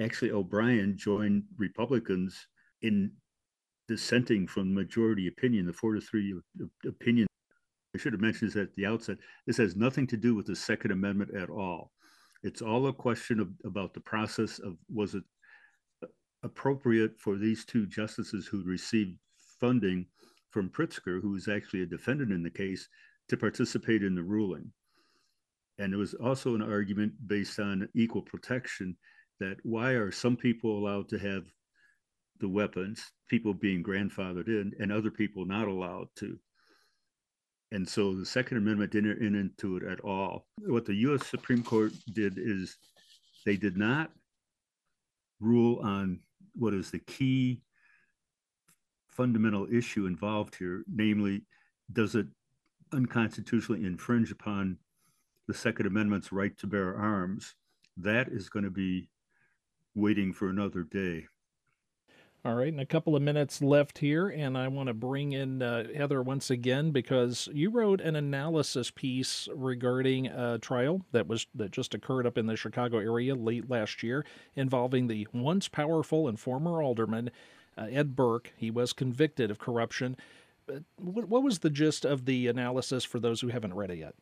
actually 0.00 0.30
O'Brien 0.30 0.96
joined 0.96 1.42
Republicans 1.58 2.46
in 2.82 3.10
dissenting 3.88 4.46
from 4.46 4.72
majority 4.72 5.26
opinion, 5.26 5.66
the 5.66 5.72
four 5.72 5.94
to 5.94 6.00
three 6.00 6.34
opinion 6.86 7.26
I 7.94 7.98
should 7.98 8.12
have 8.14 8.22
mentioned 8.22 8.52
this 8.52 8.56
at 8.56 8.74
the 8.74 8.86
outset. 8.86 9.18
This 9.46 9.58
has 9.58 9.76
nothing 9.76 10.06
to 10.08 10.16
do 10.16 10.34
with 10.34 10.46
the 10.46 10.56
Second 10.56 10.92
Amendment 10.92 11.34
at 11.34 11.50
all. 11.50 11.92
It's 12.42 12.62
all 12.62 12.86
a 12.86 12.92
question 12.92 13.38
of, 13.38 13.50
about 13.64 13.92
the 13.92 14.00
process 14.00 14.58
of 14.58 14.76
was 14.92 15.14
it 15.14 15.24
appropriate 16.42 17.20
for 17.20 17.36
these 17.36 17.64
two 17.64 17.86
justices 17.86 18.46
who 18.46 18.64
received 18.64 19.16
funding 19.60 20.06
from 20.50 20.70
Pritzker, 20.70 21.20
who 21.20 21.30
was 21.30 21.48
actually 21.48 21.82
a 21.82 21.86
defendant 21.86 22.32
in 22.32 22.42
the 22.42 22.50
case, 22.50 22.88
to 23.28 23.36
participate 23.36 24.02
in 24.02 24.14
the 24.14 24.22
ruling. 24.22 24.72
And 25.78 25.92
there 25.92 25.98
was 25.98 26.14
also 26.14 26.54
an 26.54 26.62
argument 26.62 27.12
based 27.26 27.58
on 27.60 27.88
equal 27.94 28.22
protection 28.22 28.96
that 29.38 29.56
why 29.62 29.92
are 29.92 30.10
some 30.10 30.36
people 30.36 30.78
allowed 30.78 31.08
to 31.10 31.18
have 31.18 31.44
the 32.40 32.48
weapons, 32.48 33.12
people 33.28 33.54
being 33.54 33.82
grandfathered 33.82 34.48
in, 34.48 34.72
and 34.80 34.90
other 34.90 35.10
people 35.10 35.44
not 35.44 35.68
allowed 35.68 36.08
to? 36.16 36.38
And 37.72 37.88
so 37.88 38.14
the 38.14 38.26
Second 38.26 38.58
Amendment 38.58 38.92
didn't 38.92 39.22
enter 39.22 39.40
into 39.40 39.78
it 39.78 39.82
at 39.82 40.00
all. 40.00 40.44
What 40.58 40.84
the 40.84 40.94
US 40.94 41.26
Supreme 41.26 41.62
Court 41.62 41.92
did 42.12 42.34
is 42.36 42.76
they 43.46 43.56
did 43.56 43.78
not 43.78 44.10
rule 45.40 45.80
on 45.82 46.20
what 46.54 46.74
is 46.74 46.90
the 46.90 46.98
key 46.98 47.62
fundamental 49.08 49.66
issue 49.72 50.04
involved 50.04 50.54
here, 50.54 50.84
namely, 50.86 51.46
does 51.90 52.14
it 52.14 52.26
unconstitutionally 52.92 53.86
infringe 53.86 54.30
upon 54.30 54.76
the 55.48 55.54
Second 55.54 55.86
Amendment's 55.86 56.30
right 56.30 56.56
to 56.58 56.66
bear 56.66 56.94
arms? 56.94 57.54
That 57.96 58.28
is 58.28 58.50
going 58.50 58.64
to 58.64 58.70
be 58.70 59.08
waiting 59.94 60.34
for 60.34 60.50
another 60.50 60.82
day. 60.82 61.26
All 62.44 62.56
right, 62.56 62.72
and 62.72 62.80
a 62.80 62.86
couple 62.86 63.14
of 63.14 63.22
minutes 63.22 63.62
left 63.62 63.98
here, 63.98 64.28
and 64.28 64.58
I 64.58 64.66
want 64.66 64.88
to 64.88 64.94
bring 64.94 65.30
in 65.30 65.62
uh, 65.62 65.84
Heather 65.94 66.20
once 66.20 66.50
again 66.50 66.90
because 66.90 67.48
you 67.52 67.70
wrote 67.70 68.00
an 68.00 68.16
analysis 68.16 68.90
piece 68.90 69.48
regarding 69.54 70.26
a 70.26 70.58
trial 70.58 71.02
that 71.12 71.28
was 71.28 71.46
that 71.54 71.70
just 71.70 71.94
occurred 71.94 72.26
up 72.26 72.36
in 72.36 72.46
the 72.46 72.56
Chicago 72.56 72.98
area 72.98 73.36
late 73.36 73.70
last 73.70 74.02
year, 74.02 74.26
involving 74.56 75.06
the 75.06 75.28
once 75.32 75.68
powerful 75.68 76.26
and 76.26 76.40
former 76.40 76.82
alderman 76.82 77.30
uh, 77.78 77.86
Ed 77.88 78.16
Burke. 78.16 78.52
He 78.56 78.72
was 78.72 78.92
convicted 78.92 79.48
of 79.48 79.60
corruption. 79.60 80.16
What, 80.96 81.28
what 81.28 81.44
was 81.44 81.60
the 81.60 81.70
gist 81.70 82.04
of 82.04 82.24
the 82.24 82.48
analysis 82.48 83.04
for 83.04 83.20
those 83.20 83.40
who 83.40 83.48
haven't 83.48 83.74
read 83.74 83.92
it 83.92 83.98
yet? 83.98 84.16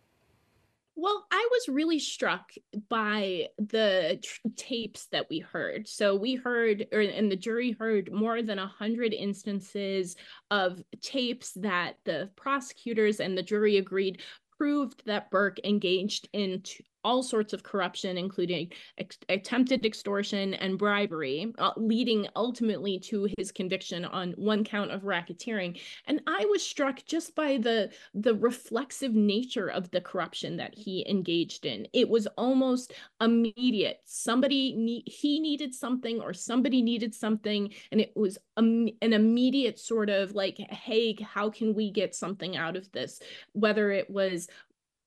Well, 1.03 1.27
I 1.31 1.49
was 1.51 1.75
really 1.75 1.99
struck 1.99 2.53
by 2.91 3.49
the 3.57 4.23
tapes 4.57 5.07
that 5.07 5.31
we 5.31 5.39
heard. 5.39 5.89
So 5.89 6.15
we 6.15 6.35
heard, 6.35 6.89
or, 6.93 7.01
and 7.01 7.33
the 7.33 7.37
jury 7.37 7.71
heard 7.71 8.13
more 8.13 8.43
than 8.43 8.59
a 8.59 8.67
hundred 8.67 9.15
instances 9.15 10.17
of 10.51 10.83
tapes 11.01 11.53
that 11.53 11.95
the 12.05 12.29
prosecutors 12.37 13.19
and 13.19 13.37
the 13.37 13.43
jury 13.43 13.79
agreed 13.79 14.21
proved 14.59 15.03
that 15.07 15.31
Burke 15.31 15.57
engaged 15.65 16.29
in 16.35 16.63
all 17.05 17.23
sorts 17.23 17.53
of 17.53 17.63
corruption, 17.63 18.17
including 18.19 18.71
ex- 18.99 19.19
attempted 19.29 19.85
extortion 19.85 20.55
and 20.55 20.79
bribery, 20.79 21.53
uh, 21.59 21.73
leading 21.77 22.27
ultimately 22.37 22.99
to 22.99 23.29
his 23.39 23.53
conviction 23.53 24.05
on 24.05 24.33
one 24.33 24.65
count 24.65 24.91
of 24.91 25.03
racketeering. 25.03 25.79
And 26.07 26.21
I 26.27 26.45
was 26.47 26.63
struck 26.63 27.05
just 27.05 27.35
by 27.35 27.59
the 27.59 27.91
the 28.15 28.35
reflexive 28.35 29.15
nature 29.15 29.69
of 29.69 29.91
the 29.91 30.01
corruption 30.01 30.57
that 30.57 30.75
he 30.75 31.07
engaged 31.09 31.67
in. 31.67 31.87
It 31.93 32.09
was 32.09 32.27
almost 32.37 32.93
immediate. 33.21 34.01
Somebody 34.05 34.75
ne- 34.77 35.05
he 35.07 35.41
needed 35.41 35.75
something, 35.75 36.21
or 36.21 36.33
somebody 36.35 36.83
needed 36.83 37.15
something, 37.15 37.73
and 37.93 38.01
it 38.01 38.13
was 38.17 38.39
an 38.57 38.93
immediate 39.01 39.79
sort 39.79 40.11
of 40.11 40.35
like, 40.35 40.59
hey, 40.59 41.17
how 41.23 41.49
can 41.49 41.75
we 41.75 41.91
get 41.91 42.15
something 42.15 42.57
out 42.57 42.77
of 42.77 42.91
this? 42.93 43.21
Whether 43.53 43.91
it 43.91 44.11
was 44.11 44.49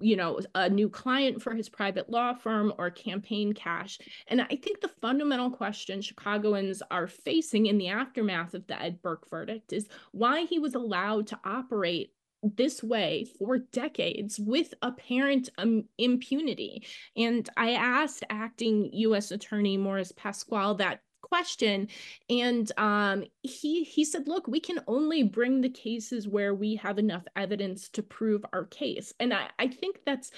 you 0.03 0.17
know, 0.17 0.39
a 0.53 0.69
new 0.69 0.89
client 0.89 1.41
for 1.41 1.55
his 1.55 1.69
private 1.69 2.09
law 2.09 2.33
firm 2.33 2.73
or 2.77 2.89
campaign 2.89 3.53
cash. 3.53 3.99
And 4.27 4.41
I 4.41 4.55
think 4.55 4.81
the 4.81 4.91
fundamental 5.01 5.49
question 5.49 6.01
Chicagoans 6.01 6.83
are 6.91 7.07
facing 7.07 7.67
in 7.67 7.77
the 7.77 7.87
aftermath 7.87 8.53
of 8.53 8.67
the 8.67 8.79
Ed 8.81 9.01
Burke 9.01 9.29
verdict 9.29 9.71
is 9.71 9.87
why 10.11 10.43
he 10.45 10.59
was 10.59 10.75
allowed 10.75 11.27
to 11.27 11.39
operate 11.45 12.11
this 12.43 12.83
way 12.83 13.25
for 13.39 13.57
decades 13.57 14.37
with 14.37 14.73
apparent 14.81 15.49
um, 15.57 15.85
impunity. 15.97 16.85
And 17.15 17.49
I 17.55 17.71
asked 17.71 18.25
acting 18.29 18.89
U.S. 18.91 19.31
Attorney 19.31 19.77
Morris 19.77 20.11
Pasqual 20.11 20.77
that 20.79 20.99
question. 21.33 21.87
And 22.29 22.71
um, 22.77 23.23
he 23.41 23.83
he 23.83 24.05
said 24.05 24.27
look 24.27 24.47
we 24.47 24.59
can 24.59 24.79
only 24.85 25.23
bring 25.23 25.61
the 25.61 25.69
cases 25.69 26.27
where 26.27 26.53
we 26.53 26.75
have 26.75 26.99
enough 26.99 27.23
evidence 27.35 27.89
to 27.89 28.03
prove 28.03 28.45
our 28.53 28.65
case. 28.65 29.13
And 29.19 29.33
i, 29.33 29.49
I 29.57 29.67
think 29.67 29.97
that's 30.05 30.29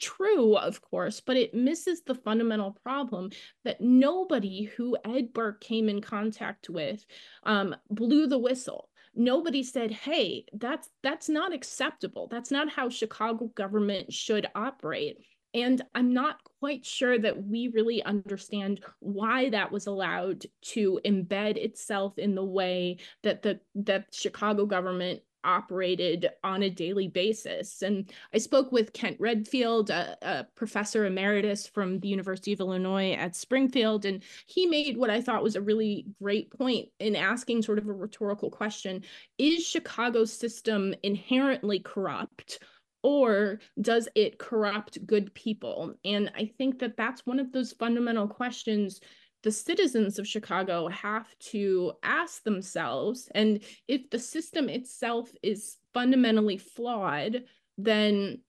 true 0.00 0.56
of 0.56 0.80
course 0.80 1.20
but 1.20 1.36
it 1.36 1.52
misses 1.52 2.00
the 2.02 2.14
fundamental 2.14 2.74
problem 2.82 3.28
that 3.64 3.82
nobody 3.82 4.64
who 4.64 4.96
ed 5.04 5.32
burke 5.34 5.60
came 5.60 5.90
in 5.90 6.00
contact 6.00 6.68
with 6.68 7.04
um, 7.44 7.76
blew 7.88 8.26
the 8.26 8.38
whistle. 8.38 8.88
Nobody 9.14 9.62
said 9.62 9.92
hey 9.92 10.46
that's 10.52 10.88
that's 11.04 11.28
not 11.28 11.52
acceptable. 11.52 12.26
That's 12.28 12.50
not 12.50 12.72
how 12.72 12.88
chicago 12.88 13.52
government 13.54 14.12
should 14.12 14.48
operate 14.56 15.18
and 15.54 15.82
I'm 15.94 16.12
not 16.12 16.38
quite 16.60 16.84
sure 16.84 17.18
that 17.18 17.44
we 17.46 17.68
really 17.68 18.02
understand 18.02 18.80
why 19.00 19.50
that 19.50 19.72
was 19.72 19.86
allowed 19.86 20.46
to 20.62 21.00
embed 21.04 21.56
itself 21.56 22.18
in 22.18 22.34
the 22.34 22.44
way 22.44 22.98
that 23.22 23.42
the 23.42 23.60
that 23.74 24.06
Chicago 24.12 24.66
government 24.66 25.22
operated 25.44 26.28
on 26.44 26.62
a 26.62 26.70
daily 26.70 27.08
basis. 27.08 27.82
And 27.82 28.12
I 28.34 28.38
spoke 28.38 28.72
with 28.72 28.92
Kent 28.92 29.16
Redfield, 29.18 29.90
a, 29.90 30.16
a, 30.22 30.44
professor 30.54 31.06
emeritus 31.06 31.66
from 31.66 31.98
the 32.00 32.08
University 32.08 32.52
of 32.52 32.60
Illinois 32.60 33.12
at 33.12 33.36
Springfield, 33.36 34.04
and 34.04 34.22
he 34.46 34.66
made 34.66 34.96
what 34.96 35.10
I 35.10 35.20
thought 35.20 35.42
was 35.42 35.56
a 35.56 35.60
really 35.60 36.06
great 36.22 36.50
point 36.50 36.88
in 36.98 37.16
asking 37.16 37.62
sort 37.62 37.78
of 37.78 37.88
a 37.88 37.92
rhetorical 37.92 38.50
question 38.50 39.02
Is 39.38 39.66
Chicago's 39.66 40.32
system 40.32 40.94
inherently 41.02 41.80
corrupt? 41.80 42.60
Or 43.02 43.60
does 43.80 44.08
it 44.14 44.38
corrupt 44.38 45.06
good 45.06 45.32
people? 45.34 45.94
And 46.04 46.30
I 46.36 46.50
think 46.58 46.78
that 46.80 46.96
that's 46.96 47.26
one 47.26 47.40
of 47.40 47.52
those 47.52 47.72
fundamental 47.72 48.28
questions 48.28 49.00
the 49.42 49.50
citizens 49.50 50.18
of 50.18 50.28
Chicago 50.28 50.88
have 50.88 51.26
to 51.38 51.92
ask 52.02 52.42
themselves. 52.44 53.28
And 53.34 53.62
if 53.88 54.10
the 54.10 54.18
system 54.18 54.68
itself 54.68 55.32
is 55.42 55.78
fundamentally 55.94 56.58
flawed, 56.58 57.44
then 57.78 58.40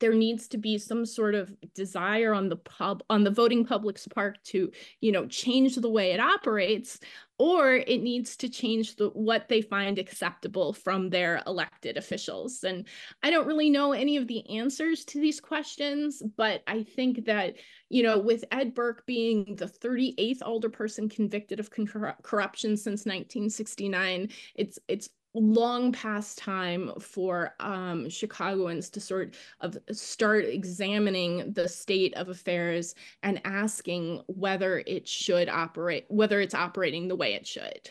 there 0.00 0.14
needs 0.14 0.48
to 0.48 0.58
be 0.58 0.78
some 0.78 1.06
sort 1.06 1.34
of 1.34 1.54
desire 1.74 2.32
on 2.34 2.48
the 2.48 2.56
pub 2.56 3.02
on 3.08 3.22
the 3.22 3.30
voting 3.30 3.64
public's 3.64 4.08
part 4.08 4.42
to 4.44 4.70
you 5.00 5.12
know 5.12 5.26
change 5.26 5.76
the 5.76 5.90
way 5.90 6.12
it 6.12 6.20
operates 6.20 6.98
or 7.38 7.76
it 7.76 8.02
needs 8.02 8.36
to 8.36 8.50
change 8.50 8.96
the 8.96 9.08
what 9.10 9.48
they 9.48 9.62
find 9.62 9.98
acceptable 9.98 10.74
from 10.74 11.08
their 11.08 11.42
elected 11.46 11.96
officials. 11.96 12.64
And 12.64 12.86
i 13.22 13.30
don't 13.30 13.46
really 13.46 13.70
know 13.70 13.92
any 13.92 14.16
of 14.16 14.26
the 14.26 14.48
answers 14.58 15.04
to 15.06 15.20
these 15.20 15.40
questions 15.40 16.22
but 16.36 16.62
i 16.66 16.82
think 16.82 17.26
that 17.26 17.54
you 17.88 18.02
know 18.02 18.18
with 18.18 18.44
ed 18.50 18.74
burke 18.74 19.04
being 19.06 19.56
the 19.56 19.66
38th 19.66 20.40
alderperson 20.40 21.10
convicted 21.10 21.60
of 21.60 21.70
corruption 21.70 22.76
since 22.76 23.04
1969 23.06 24.28
it's 24.54 24.78
it's 24.88 25.10
long 25.34 25.92
past 25.92 26.38
time 26.38 26.90
for 26.98 27.54
um, 27.60 28.08
Chicagoans 28.08 28.90
to 28.90 29.00
sort 29.00 29.34
of 29.60 29.78
start 29.92 30.44
examining 30.44 31.52
the 31.52 31.68
state 31.68 32.14
of 32.14 32.28
affairs 32.28 32.94
and 33.22 33.40
asking 33.44 34.22
whether 34.26 34.82
it 34.86 35.06
should 35.06 35.48
operate, 35.48 36.04
whether 36.08 36.40
it's 36.40 36.54
operating 36.54 37.06
the 37.08 37.16
way 37.16 37.34
it 37.34 37.46
should. 37.46 37.88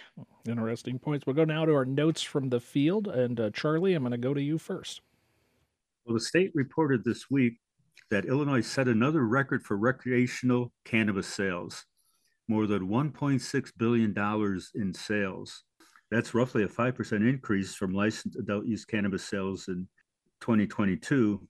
Interesting 0.47 0.99
points. 0.99 1.25
We'll 1.25 1.35
go 1.35 1.45
now 1.45 1.65
to 1.65 1.73
our 1.73 1.85
notes 1.85 2.21
from 2.21 2.49
the 2.49 2.59
field. 2.59 3.07
And 3.07 3.39
uh, 3.39 3.49
Charlie, 3.51 3.93
I'm 3.93 4.03
going 4.03 4.11
to 4.11 4.17
go 4.17 4.33
to 4.33 4.41
you 4.41 4.57
first. 4.57 5.01
Well, 6.05 6.15
the 6.15 6.21
state 6.21 6.51
reported 6.55 7.03
this 7.03 7.29
week 7.29 7.53
that 8.09 8.25
Illinois 8.25 8.61
set 8.61 8.87
another 8.87 9.25
record 9.25 9.63
for 9.63 9.77
recreational 9.77 10.71
cannabis 10.83 11.27
sales, 11.27 11.85
more 12.47 12.65
than 12.65 12.89
$1.6 12.89 13.71
billion 13.77 14.61
in 14.75 14.93
sales. 14.93 15.63
That's 16.11 16.33
roughly 16.33 16.63
a 16.63 16.67
5% 16.67 17.11
increase 17.29 17.75
from 17.75 17.93
licensed 17.93 18.37
adult 18.37 18.65
use 18.65 18.83
cannabis 18.83 19.23
sales 19.23 19.67
in 19.67 19.87
2022. 20.41 21.47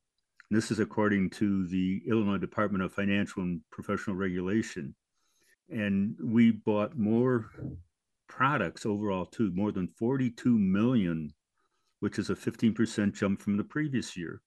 This 0.52 0.72
is 0.72 0.80
according 0.80 1.30
to 1.32 1.68
the 1.68 2.02
Illinois 2.08 2.38
Department 2.38 2.84
of 2.84 2.92
Financial 2.92 3.44
and 3.44 3.62
Professional 3.72 4.16
Regulation. 4.16 4.96
And 5.70 6.16
we 6.22 6.52
bought 6.52 6.98
more 6.98 7.52
products 8.28 8.86
overall, 8.86 9.26
too, 9.26 9.52
more 9.54 9.72
than 9.72 9.88
42 9.88 10.58
million, 10.58 11.32
which 12.00 12.20
is 12.20 12.30
a 12.30 12.36
15% 12.36 13.14
jump 13.14 13.42
from 13.42 13.56
the 13.56 13.64
previous 13.64 14.18
year. 14.18 14.42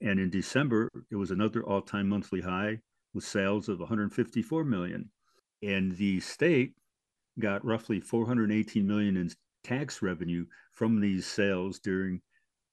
And 0.00 0.20
in 0.20 0.30
December, 0.30 0.88
it 1.10 1.16
was 1.16 1.30
another 1.30 1.64
all 1.64 1.82
time 1.82 2.08
monthly 2.08 2.40
high 2.40 2.78
with 3.12 3.24
sales 3.24 3.68
of 3.68 3.80
154 3.80 4.64
million. 4.64 5.10
And 5.62 5.92
the 5.96 6.20
state 6.20 6.74
got 7.38 7.64
roughly 7.64 8.00
418 8.00 8.86
million 8.86 9.16
in 9.16 9.30
tax 9.64 10.02
revenue 10.02 10.46
from 10.72 11.00
these 11.00 11.26
sales 11.26 11.78
during 11.78 12.20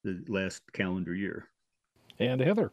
the 0.03 0.23
last 0.27 0.61
calendar 0.73 1.13
year. 1.13 1.45
And 2.19 2.41
Heather. 2.41 2.71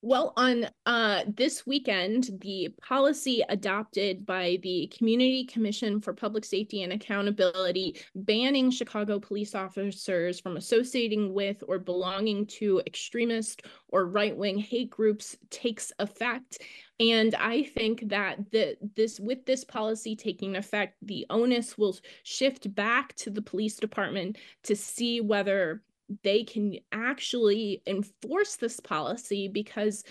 Well, 0.00 0.32
on 0.36 0.68
uh, 0.86 1.24
this 1.26 1.66
weekend, 1.66 2.30
the 2.40 2.72
policy 2.80 3.42
adopted 3.48 4.24
by 4.24 4.60
the 4.62 4.86
Community 4.96 5.44
Commission 5.44 6.00
for 6.00 6.12
Public 6.12 6.44
Safety 6.44 6.84
and 6.84 6.92
Accountability 6.92 7.96
banning 8.14 8.70
Chicago 8.70 9.18
police 9.18 9.56
officers 9.56 10.38
from 10.38 10.56
associating 10.56 11.34
with 11.34 11.64
or 11.66 11.80
belonging 11.80 12.46
to 12.46 12.80
extremist 12.86 13.62
or 13.88 14.06
right 14.06 14.36
wing 14.36 14.56
hate 14.56 14.90
groups 14.90 15.36
takes 15.50 15.90
effect. 15.98 16.62
And 17.00 17.34
I 17.34 17.64
think 17.64 18.08
that 18.08 18.52
the, 18.52 18.76
this 18.94 19.18
with 19.18 19.46
this 19.46 19.64
policy 19.64 20.14
taking 20.14 20.54
effect, 20.54 20.96
the 21.02 21.26
onus 21.28 21.76
will 21.76 21.96
shift 22.22 22.72
back 22.72 23.16
to 23.16 23.30
the 23.30 23.42
police 23.42 23.76
department 23.76 24.38
to 24.62 24.76
see 24.76 25.20
whether 25.20 25.82
they 26.22 26.44
can 26.44 26.76
actually 26.92 27.82
enforce 27.86 28.56
this 28.56 28.80
policy 28.80 29.48
because 29.48 30.04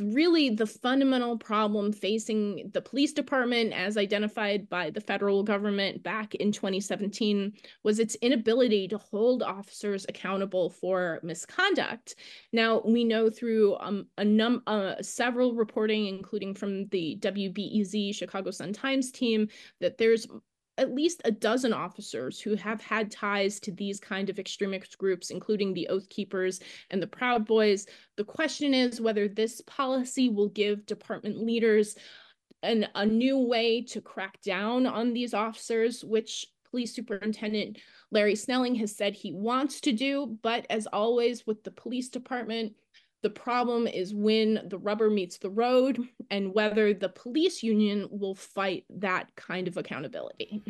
really 0.00 0.50
the 0.50 0.66
fundamental 0.66 1.38
problem 1.38 1.92
facing 1.92 2.70
the 2.72 2.80
police 2.80 3.12
department 3.12 3.72
as 3.72 3.96
identified 3.96 4.68
by 4.68 4.90
the 4.90 5.00
federal 5.00 5.44
government 5.44 6.02
back 6.02 6.34
in 6.34 6.50
2017 6.50 7.52
was 7.84 8.00
its 8.00 8.16
inability 8.16 8.88
to 8.88 8.98
hold 8.98 9.42
officers 9.42 10.04
accountable 10.08 10.70
for 10.70 11.20
misconduct. 11.22 12.16
Now 12.52 12.82
we 12.84 13.04
know 13.04 13.30
through 13.30 13.76
um, 13.76 14.06
a 14.18 14.24
num 14.24 14.62
uh, 14.66 15.00
several 15.00 15.54
reporting 15.54 16.06
including 16.06 16.54
from 16.54 16.86
the 16.88 17.16
WBEZ 17.20 18.14
Chicago 18.14 18.50
Sun 18.50 18.72
Times 18.72 19.12
team 19.12 19.48
that 19.80 19.98
there's 19.98 20.26
at 20.76 20.94
least 20.94 21.22
a 21.24 21.30
dozen 21.30 21.72
officers 21.72 22.40
who 22.40 22.54
have 22.56 22.80
had 22.80 23.10
ties 23.10 23.60
to 23.60 23.70
these 23.72 24.00
kind 24.00 24.28
of 24.28 24.38
extremist 24.38 24.98
groups, 24.98 25.30
including 25.30 25.72
the 25.72 25.88
Oath 25.88 26.08
Keepers 26.08 26.60
and 26.90 27.02
the 27.02 27.06
Proud 27.06 27.46
Boys. 27.46 27.86
The 28.16 28.24
question 28.24 28.74
is 28.74 29.00
whether 29.00 29.28
this 29.28 29.60
policy 29.62 30.28
will 30.28 30.48
give 30.48 30.86
department 30.86 31.38
leaders 31.38 31.96
an, 32.62 32.88
a 32.94 33.06
new 33.06 33.38
way 33.38 33.82
to 33.82 34.00
crack 34.00 34.40
down 34.42 34.86
on 34.86 35.12
these 35.12 35.34
officers, 35.34 36.02
which 36.02 36.46
Police 36.70 36.92
Superintendent 36.92 37.78
Larry 38.10 38.34
Snelling 38.34 38.74
has 38.76 38.96
said 38.96 39.14
he 39.14 39.32
wants 39.32 39.80
to 39.82 39.92
do. 39.92 40.38
But 40.42 40.66
as 40.70 40.88
always 40.92 41.46
with 41.46 41.62
the 41.62 41.70
police 41.70 42.08
department, 42.08 42.72
the 43.24 43.30
problem 43.30 43.86
is 43.86 44.14
when 44.14 44.60
the 44.68 44.76
rubber 44.76 45.08
meets 45.08 45.38
the 45.38 45.48
road 45.48 45.98
and 46.30 46.52
whether 46.52 46.92
the 46.92 47.08
police 47.08 47.62
union 47.62 48.06
will 48.10 48.34
fight 48.34 48.84
that 48.90 49.34
kind 49.34 49.66
of 49.66 49.78
accountability. 49.78 50.62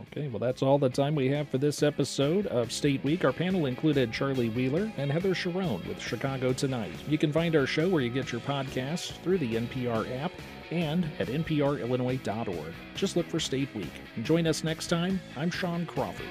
Okay, 0.00 0.28
well, 0.28 0.38
that's 0.38 0.62
all 0.62 0.78
the 0.78 0.88
time 0.88 1.14
we 1.14 1.28
have 1.28 1.50
for 1.50 1.58
this 1.58 1.82
episode 1.82 2.46
of 2.46 2.72
State 2.72 3.04
Week. 3.04 3.26
Our 3.26 3.32
panel 3.32 3.66
included 3.66 4.10
Charlie 4.10 4.48
Wheeler 4.48 4.90
and 4.96 5.12
Heather 5.12 5.34
Cherone 5.34 5.86
with 5.86 6.00
Chicago 6.00 6.54
Tonight. 6.54 6.94
You 7.06 7.18
can 7.18 7.30
find 7.30 7.54
our 7.54 7.66
show 7.66 7.90
where 7.90 8.00
you 8.00 8.08
get 8.08 8.32
your 8.32 8.40
podcasts 8.40 9.12
through 9.22 9.38
the 9.38 9.56
NPR 9.56 10.18
app 10.22 10.32
and 10.70 11.04
at 11.18 11.28
nprillinois.org. 11.28 12.74
Just 12.94 13.16
look 13.16 13.28
for 13.28 13.38
State 13.38 13.74
Week. 13.74 13.92
join 14.22 14.46
us 14.46 14.64
next 14.64 14.86
time. 14.86 15.20
I'm 15.36 15.50
Sean 15.50 15.84
Crawford. 15.84 16.24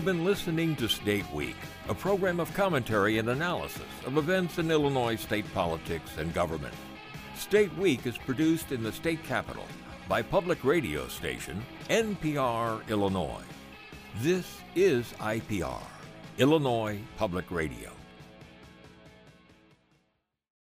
You've 0.00 0.06
been 0.06 0.24
listening 0.24 0.76
to 0.76 0.88
State 0.88 1.30
Week, 1.30 1.56
a 1.86 1.94
program 1.94 2.40
of 2.40 2.54
commentary 2.54 3.18
and 3.18 3.28
analysis 3.28 3.82
of 4.06 4.16
events 4.16 4.56
in 4.56 4.70
Illinois 4.70 5.16
state 5.16 5.44
politics 5.52 6.16
and 6.16 6.32
government. 6.32 6.72
State 7.36 7.76
Week 7.76 8.06
is 8.06 8.16
produced 8.16 8.72
in 8.72 8.82
the 8.82 8.92
state 8.92 9.22
capital 9.24 9.66
by 10.08 10.22
public 10.22 10.64
radio 10.64 11.06
station 11.08 11.62
NPR 11.90 12.88
Illinois. 12.88 13.44
This 14.20 14.46
is 14.74 15.12
IPR, 15.20 15.82
Illinois 16.38 16.98
Public 17.18 17.50
Radio. 17.50 17.99